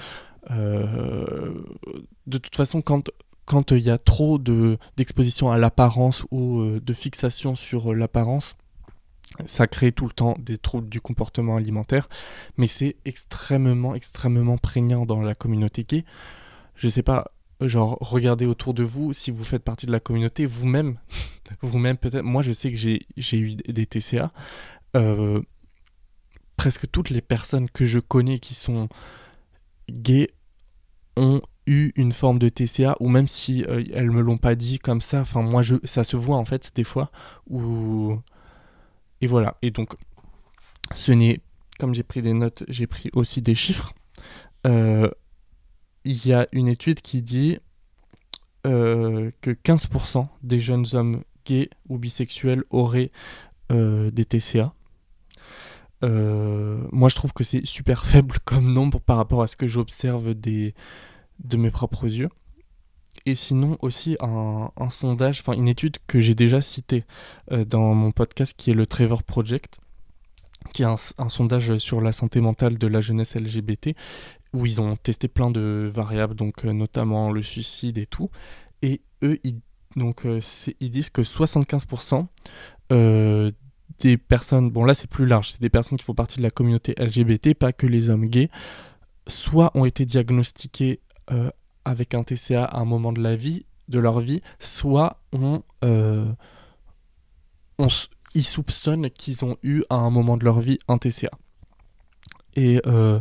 de 0.49 2.37
toute 2.37 2.55
façon, 2.55 2.81
quand 2.81 3.71
il 3.71 3.79
y 3.79 3.89
a 3.89 3.97
trop 3.97 4.37
de 4.37 4.77
d'exposition 4.97 5.51
à 5.51 5.57
l'apparence 5.57 6.25
ou 6.31 6.79
de 6.79 6.93
fixation 6.93 7.55
sur 7.55 7.95
l'apparence, 7.95 8.55
ça 9.45 9.67
crée 9.67 9.91
tout 9.91 10.05
le 10.05 10.11
temps 10.11 10.35
des 10.39 10.57
troubles 10.57 10.89
du 10.89 11.01
comportement 11.01 11.55
alimentaire, 11.55 12.09
mais 12.57 12.67
c'est 12.67 12.97
extrêmement, 13.05 13.95
extrêmement 13.95 14.57
prégnant 14.57 15.05
dans 15.05 15.21
la 15.21 15.35
communauté 15.35 15.83
gay. 15.83 16.05
Je 16.75 16.87
sais 16.87 17.03
pas, 17.03 17.31
genre 17.61 17.97
regardez 18.01 18.45
autour 18.45 18.73
de 18.73 18.83
vous 18.83 19.13
si 19.13 19.31
vous 19.31 19.43
faites 19.43 19.63
partie 19.63 19.85
de 19.85 19.91
la 19.91 19.99
communauté 19.99 20.45
vous-même 20.45 20.97
vous-même 21.61 21.97
peut-être 21.97 22.23
moi 22.23 22.41
je 22.41 22.51
sais 22.51 22.71
que 22.71 22.77
j'ai 22.77 23.37
eu 23.37 23.55
des 23.55 23.85
TCA 23.85 24.31
euh, 24.95 25.41
presque 26.55 26.89
toutes 26.89 27.09
les 27.09 27.21
personnes 27.21 27.69
que 27.69 27.85
je 27.85 27.99
connais 27.99 28.39
qui 28.39 28.53
sont 28.53 28.87
gays 29.89 30.29
ont 31.17 31.41
eu 31.67 31.91
une 31.95 32.13
forme 32.13 32.39
de 32.39 32.49
TCA 32.49 32.95
ou 33.01 33.09
même 33.09 33.27
si 33.27 33.63
euh, 33.65 33.83
elles 33.93 34.11
me 34.11 34.21
l'ont 34.21 34.37
pas 34.37 34.55
dit 34.55 34.79
comme 34.79 35.01
ça 35.01 35.21
enfin 35.21 35.41
moi 35.41 35.61
je 35.61 35.75
ça 35.83 36.03
se 36.05 36.15
voit 36.15 36.37
en 36.37 36.45
fait 36.45 36.71
des 36.75 36.85
fois 36.85 37.11
ou 37.47 38.17
et 39.21 39.27
voilà 39.27 39.57
et 39.61 39.71
donc 39.71 39.93
ce 40.95 41.11
n'est 41.11 41.41
comme 41.79 41.93
j'ai 41.93 42.03
pris 42.03 42.21
des 42.21 42.33
notes 42.33 42.63
j'ai 42.67 42.87
pris 42.87 43.09
aussi 43.13 43.41
des 43.41 43.55
chiffres 43.55 43.93
euh, 44.65 45.09
il 46.03 46.25
y 46.25 46.33
a 46.33 46.47
une 46.51 46.67
étude 46.67 47.01
qui 47.01 47.21
dit 47.21 47.57
euh, 48.65 49.31
que 49.41 49.51
15% 49.51 50.27
des 50.43 50.59
jeunes 50.59 50.85
hommes 50.93 51.23
gays 51.45 51.69
ou 51.87 51.97
bisexuels 51.97 52.63
auraient 52.69 53.11
euh, 53.71 54.11
des 54.11 54.25
TCA. 54.25 54.73
Moi, 56.01 57.09
je 57.09 57.15
trouve 57.15 57.33
que 57.33 57.43
c'est 57.43 57.65
super 57.65 58.05
faible 58.05 58.37
comme 58.45 58.71
nombre 58.71 58.99
par 58.99 59.17
rapport 59.17 59.41
à 59.41 59.47
ce 59.47 59.57
que 59.57 59.67
j'observe 59.67 60.33
de 60.33 60.73
mes 61.57 61.71
propres 61.71 62.05
yeux. 62.05 62.29
Et 63.29 63.35
sinon 63.35 63.77
aussi 63.81 64.17
un, 64.21 64.71
sondage, 64.89 65.41
enfin 65.41 65.53
une 65.53 65.67
étude 65.67 65.97
que 66.07 66.19
j'ai 66.19 66.33
déjà 66.33 66.61
citée 66.61 67.03
dans 67.51 67.93
mon 67.93 68.11
podcast 68.11 68.55
qui 68.57 68.71
est 68.71 68.73
le 68.73 68.87
Trevor 68.87 69.21
Project, 69.21 69.77
qui 70.73 70.81
est 70.81 70.87
un, 70.87 70.97
sondage 70.97 71.77
sur 71.77 72.01
la 72.01 72.11
santé 72.11 72.41
mentale 72.41 72.79
de 72.79 72.87
la 72.87 73.01
jeunesse 73.01 73.35
LGBT 73.35 73.95
où 74.51 74.65
ils 74.65 74.81
ont 74.81 74.95
testé 74.95 75.27
plein 75.27 75.51
de 75.51 75.87
variables, 75.93 76.33
donc 76.33 76.65
euh, 76.65 76.73
notamment 76.73 77.31
le 77.31 77.43
suicide 77.43 77.99
et 77.99 78.07
tout. 78.07 78.31
Et 78.81 79.01
eux, 79.21 79.37
ils 79.43 79.59
donc 79.95 80.25
ils 80.79 80.89
disent 80.89 81.11
que 81.11 81.21
75% 81.21 82.25
des 83.99 84.17
personnes, 84.17 84.71
bon 84.71 84.85
là 84.85 84.95
c'est 84.95 85.09
plus 85.09 85.27
large, 85.27 85.51
c'est 85.51 85.61
des 85.61 85.69
personnes 85.69 85.99
qui 85.99 86.03
font 86.05 86.15
partie 86.15 86.37
de 86.37 86.43
la 86.43 86.49
communauté 86.49 86.95
LGBT, 86.97 87.53
pas 87.53 87.73
que 87.73 87.85
les 87.85 88.09
hommes 88.09 88.25
gays, 88.25 88.49
soit 89.27 89.69
ont 89.75 89.85
été 89.85 90.05
diagnostiqués 90.05 90.99
avec 91.85 92.13
un 92.13 92.23
TCA 92.23 92.65
à 92.65 92.79
un 92.79 92.85
moment 92.85 93.11
de 93.11 93.21
la 93.21 93.35
vie, 93.35 93.65
de 93.87 93.99
leur 93.99 94.19
vie, 94.19 94.41
soit 94.59 95.21
on, 95.31 95.63
on 95.81 96.35
ils 98.35 98.43
soupçonnent 98.43 99.09
qu'ils 99.09 99.45
ont 99.45 99.57
eu 99.63 99.83
à 99.89 99.95
un 99.95 100.09
moment 100.09 100.37
de 100.37 100.45
leur 100.45 100.59
vie 100.59 100.79
un 100.87 100.97
TCA. 100.97 101.31
Et 102.55 102.81
euh, 102.85 103.19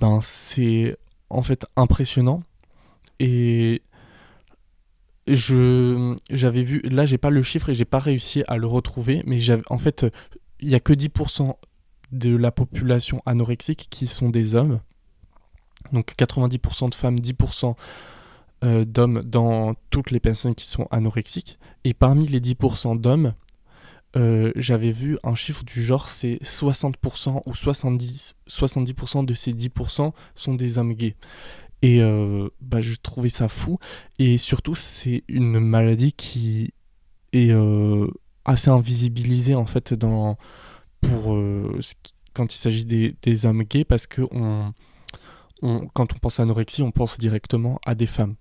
ben 0.00 0.20
c'est 0.22 0.96
en 1.30 1.42
fait 1.42 1.66
impressionnant. 1.76 2.42
Et 3.20 3.82
je 5.26 6.16
j'avais 6.30 6.62
vu, 6.62 6.80
là 6.84 7.04
j'ai 7.04 7.18
pas 7.18 7.30
le 7.30 7.42
chiffre 7.42 7.70
et 7.70 7.74
j'ai 7.74 7.84
pas 7.84 7.98
réussi 7.98 8.44
à 8.48 8.56
le 8.56 8.66
retrouver, 8.66 9.22
mais 9.26 9.38
en 9.68 9.78
fait 9.78 10.06
il 10.60 10.68
y 10.68 10.74
a 10.74 10.80
que 10.80 10.92
10% 10.92 11.54
de 12.12 12.36
la 12.36 12.50
population 12.50 13.20
anorexique 13.26 13.88
qui 13.90 14.06
sont 14.06 14.30
des 14.30 14.54
hommes. 14.54 14.80
Donc 15.92 16.14
90% 16.16 16.90
de 16.90 16.94
femmes, 16.94 17.16
10% 17.16 17.74
euh, 18.64 18.84
d'hommes 18.84 19.22
dans 19.22 19.74
toutes 19.90 20.10
les 20.10 20.18
personnes 20.18 20.56
qui 20.56 20.66
sont 20.66 20.88
anorexiques. 20.90 21.58
Et 21.84 21.94
parmi 21.94 22.26
les 22.26 22.40
10% 22.40 23.00
d'hommes, 23.00 23.34
euh, 24.16 24.52
j'avais 24.56 24.90
vu 24.90 25.16
un 25.22 25.36
chiffre 25.36 25.62
du 25.62 25.80
genre 25.80 26.08
c'est 26.08 26.42
60% 26.42 27.42
ou 27.46 27.52
70%, 27.52 28.32
70 28.48 28.94
de 29.26 29.34
ces 29.34 29.52
10% 29.52 30.12
sont 30.34 30.54
des 30.54 30.78
hommes 30.78 30.94
gays. 30.94 31.14
Et 31.82 32.02
euh, 32.02 32.48
bah, 32.60 32.80
je 32.80 32.96
trouvais 33.00 33.28
ça 33.28 33.48
fou. 33.48 33.78
Et 34.18 34.38
surtout, 34.38 34.74
c'est 34.74 35.22
une 35.28 35.60
maladie 35.60 36.12
qui 36.12 36.72
est 37.32 37.54
assez 38.44 38.70
invisibilisée 38.70 39.54
en 39.54 39.66
fait 39.66 39.94
dans, 39.94 40.36
pour, 41.00 41.38
quand 42.34 42.52
il 42.52 42.58
s'agit 42.58 42.84
des, 42.84 43.14
des, 43.22 43.46
hommes 43.46 43.62
gays 43.62 43.84
parce 43.84 44.08
que 44.08 44.22
quand 45.60 46.12
on 46.14 46.18
pense 46.20 46.40
à 46.40 46.44
anorexie, 46.44 46.82
on 46.82 46.90
pense 46.90 47.18
directement 47.18 47.80
à 47.84 47.94
des 47.94 48.06
femmes. 48.06 48.34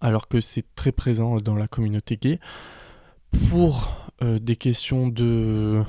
Alors 0.00 0.28
que 0.28 0.40
c'est 0.40 0.64
très 0.74 0.92
présent 0.92 1.38
dans 1.38 1.56
la 1.56 1.66
communauté 1.66 2.16
gay. 2.16 2.38
Pour 3.48 4.12
euh, 4.22 4.38
des 4.38 4.56
questions 4.56 5.08
de 5.08 5.82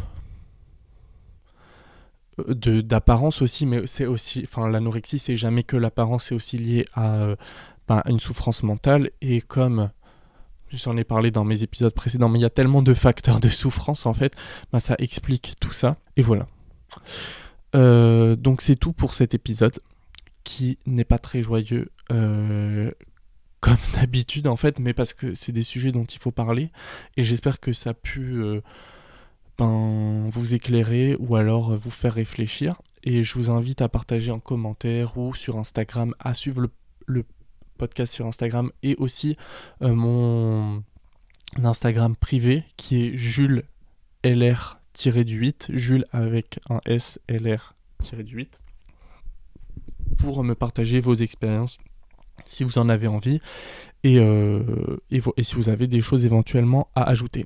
euh, 2.39 2.81
d'apparence 2.81 3.41
aussi, 3.41 3.65
mais 3.65 3.85
c'est 3.85 4.05
aussi, 4.05 4.43
enfin 4.43 4.67
l'anorexie 4.69 5.19
c'est 5.19 5.35
jamais 5.35 5.63
que 5.63 5.75
l'apparence, 5.75 6.25
c'est 6.25 6.35
aussi 6.35 6.57
lié 6.57 6.85
à 6.93 7.15
euh, 7.15 7.35
ben, 7.87 8.01
une 8.07 8.19
souffrance 8.19 8.63
mentale 8.63 9.11
et 9.21 9.41
comme 9.41 9.91
j'en 10.69 10.97
ai 10.97 11.03
parlé 11.03 11.29
dans 11.29 11.43
mes 11.43 11.61
épisodes 11.61 11.93
précédents, 11.93 12.29
mais 12.29 12.39
il 12.39 12.41
y 12.41 12.45
a 12.45 12.49
tellement 12.49 12.81
de 12.81 12.93
facteurs 12.95 13.39
de 13.39 13.49
souffrance 13.49 14.05
en 14.05 14.13
fait, 14.13 14.35
ben, 14.71 14.79
ça 14.79 14.95
explique 14.97 15.55
tout 15.59 15.73
ça 15.73 15.97
et 16.15 16.23
voilà. 16.23 16.47
donc 17.73 18.61
c'est 18.61 18.77
tout 18.77 18.93
pour 18.93 19.13
cet 19.13 19.33
épisode 19.33 19.79
qui 20.53 20.77
n'est 20.85 21.03
pas 21.03 21.17
très 21.17 21.41
joyeux 21.41 21.89
comme 23.63 23.77
d'habitude 23.95 24.47
en 24.47 24.55
fait, 24.55 24.79
mais 24.79 24.93
parce 24.93 25.13
que 25.13 25.33
c'est 25.33 25.51
des 25.51 25.63
sujets 25.63 25.91
dont 25.91 26.03
il 26.03 26.19
faut 26.19 26.31
parler. 26.31 26.69
Et 27.17 27.23
j'espère 27.23 27.59
que 27.59 27.73
ça 27.73 27.91
a 27.91 27.93
pu 27.95 28.43
euh, 28.43 28.61
ben, 29.57 30.29
vous 30.29 30.53
éclairer 30.53 31.15
ou 31.17 31.35
alors 31.35 31.75
vous 31.75 31.89
faire 31.89 32.13
réfléchir. 32.13 32.81
Et 33.03 33.23
je 33.23 33.33
vous 33.35 33.49
invite 33.49 33.81
à 33.81 33.89
partager 33.89 34.31
en 34.31 34.39
commentaire 34.39 35.17
ou 35.17 35.33
sur 35.33 35.57
Instagram, 35.57 36.13
à 36.19 36.35
suivre 36.35 36.67
le, 37.07 37.25
podcast 37.77 38.13
sur 38.13 38.27
Instagram 38.27 38.71
et 38.83 38.95
aussi 38.97 39.35
euh, 39.81 39.95
mon 39.95 40.83
Instagram 41.63 42.15
privé 42.15 42.63
qui 42.77 43.03
est 43.03 43.17
Jules 43.17 43.63
LR-8, 44.23 45.75
Jules 45.75 46.05
avec 46.11 46.59
un 46.69 46.79
S 46.85 47.19
LR-8, 47.27 48.47
pour 50.13 50.43
me 50.43 50.55
partager 50.55 50.99
vos 50.99 51.15
expériences 51.15 51.77
si 52.45 52.63
vous 52.63 52.77
en 52.77 52.89
avez 52.89 53.07
envie. 53.07 53.39
Euh, 54.05 54.97
et, 55.11 55.21
et, 55.37 55.43
si 55.43 55.55
vous 55.55 55.69
avez 55.69 55.87
des 55.87 56.01
choses 56.01 56.25
éventuellement 56.25 56.89
à 56.93 57.03
ajouter. 57.03 57.45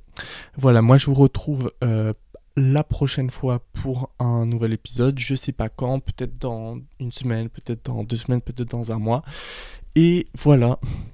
Voilà, 0.58 0.82
moi 0.82 0.98
je 0.98 1.06
vous 1.06 1.14
retrouve 1.14 1.72
euh, 1.84 2.14
la 2.56 2.84
prochaine 2.84 3.30
fois 3.30 3.62
pour 3.74 4.10
un 4.18 4.48
nouvel 4.48 4.74
épisode. 4.74 5.20
Je 5.20 5.36
sais 5.36 5.52
pas 5.52 5.70
quand, 5.70 6.00
peut-être 6.00 6.40
dans 6.40 6.80
une 7.00 7.12
semaine, 7.12 7.50
peut-être 7.50 7.86
dans 7.86 8.04
deux 8.04 8.16
semaines, 8.16 8.42
peut-être 8.42 8.72
dans 8.72 8.92
un 8.92 8.98
mois. 8.98 9.22
Et 9.96 10.28
voilà, 10.36 10.80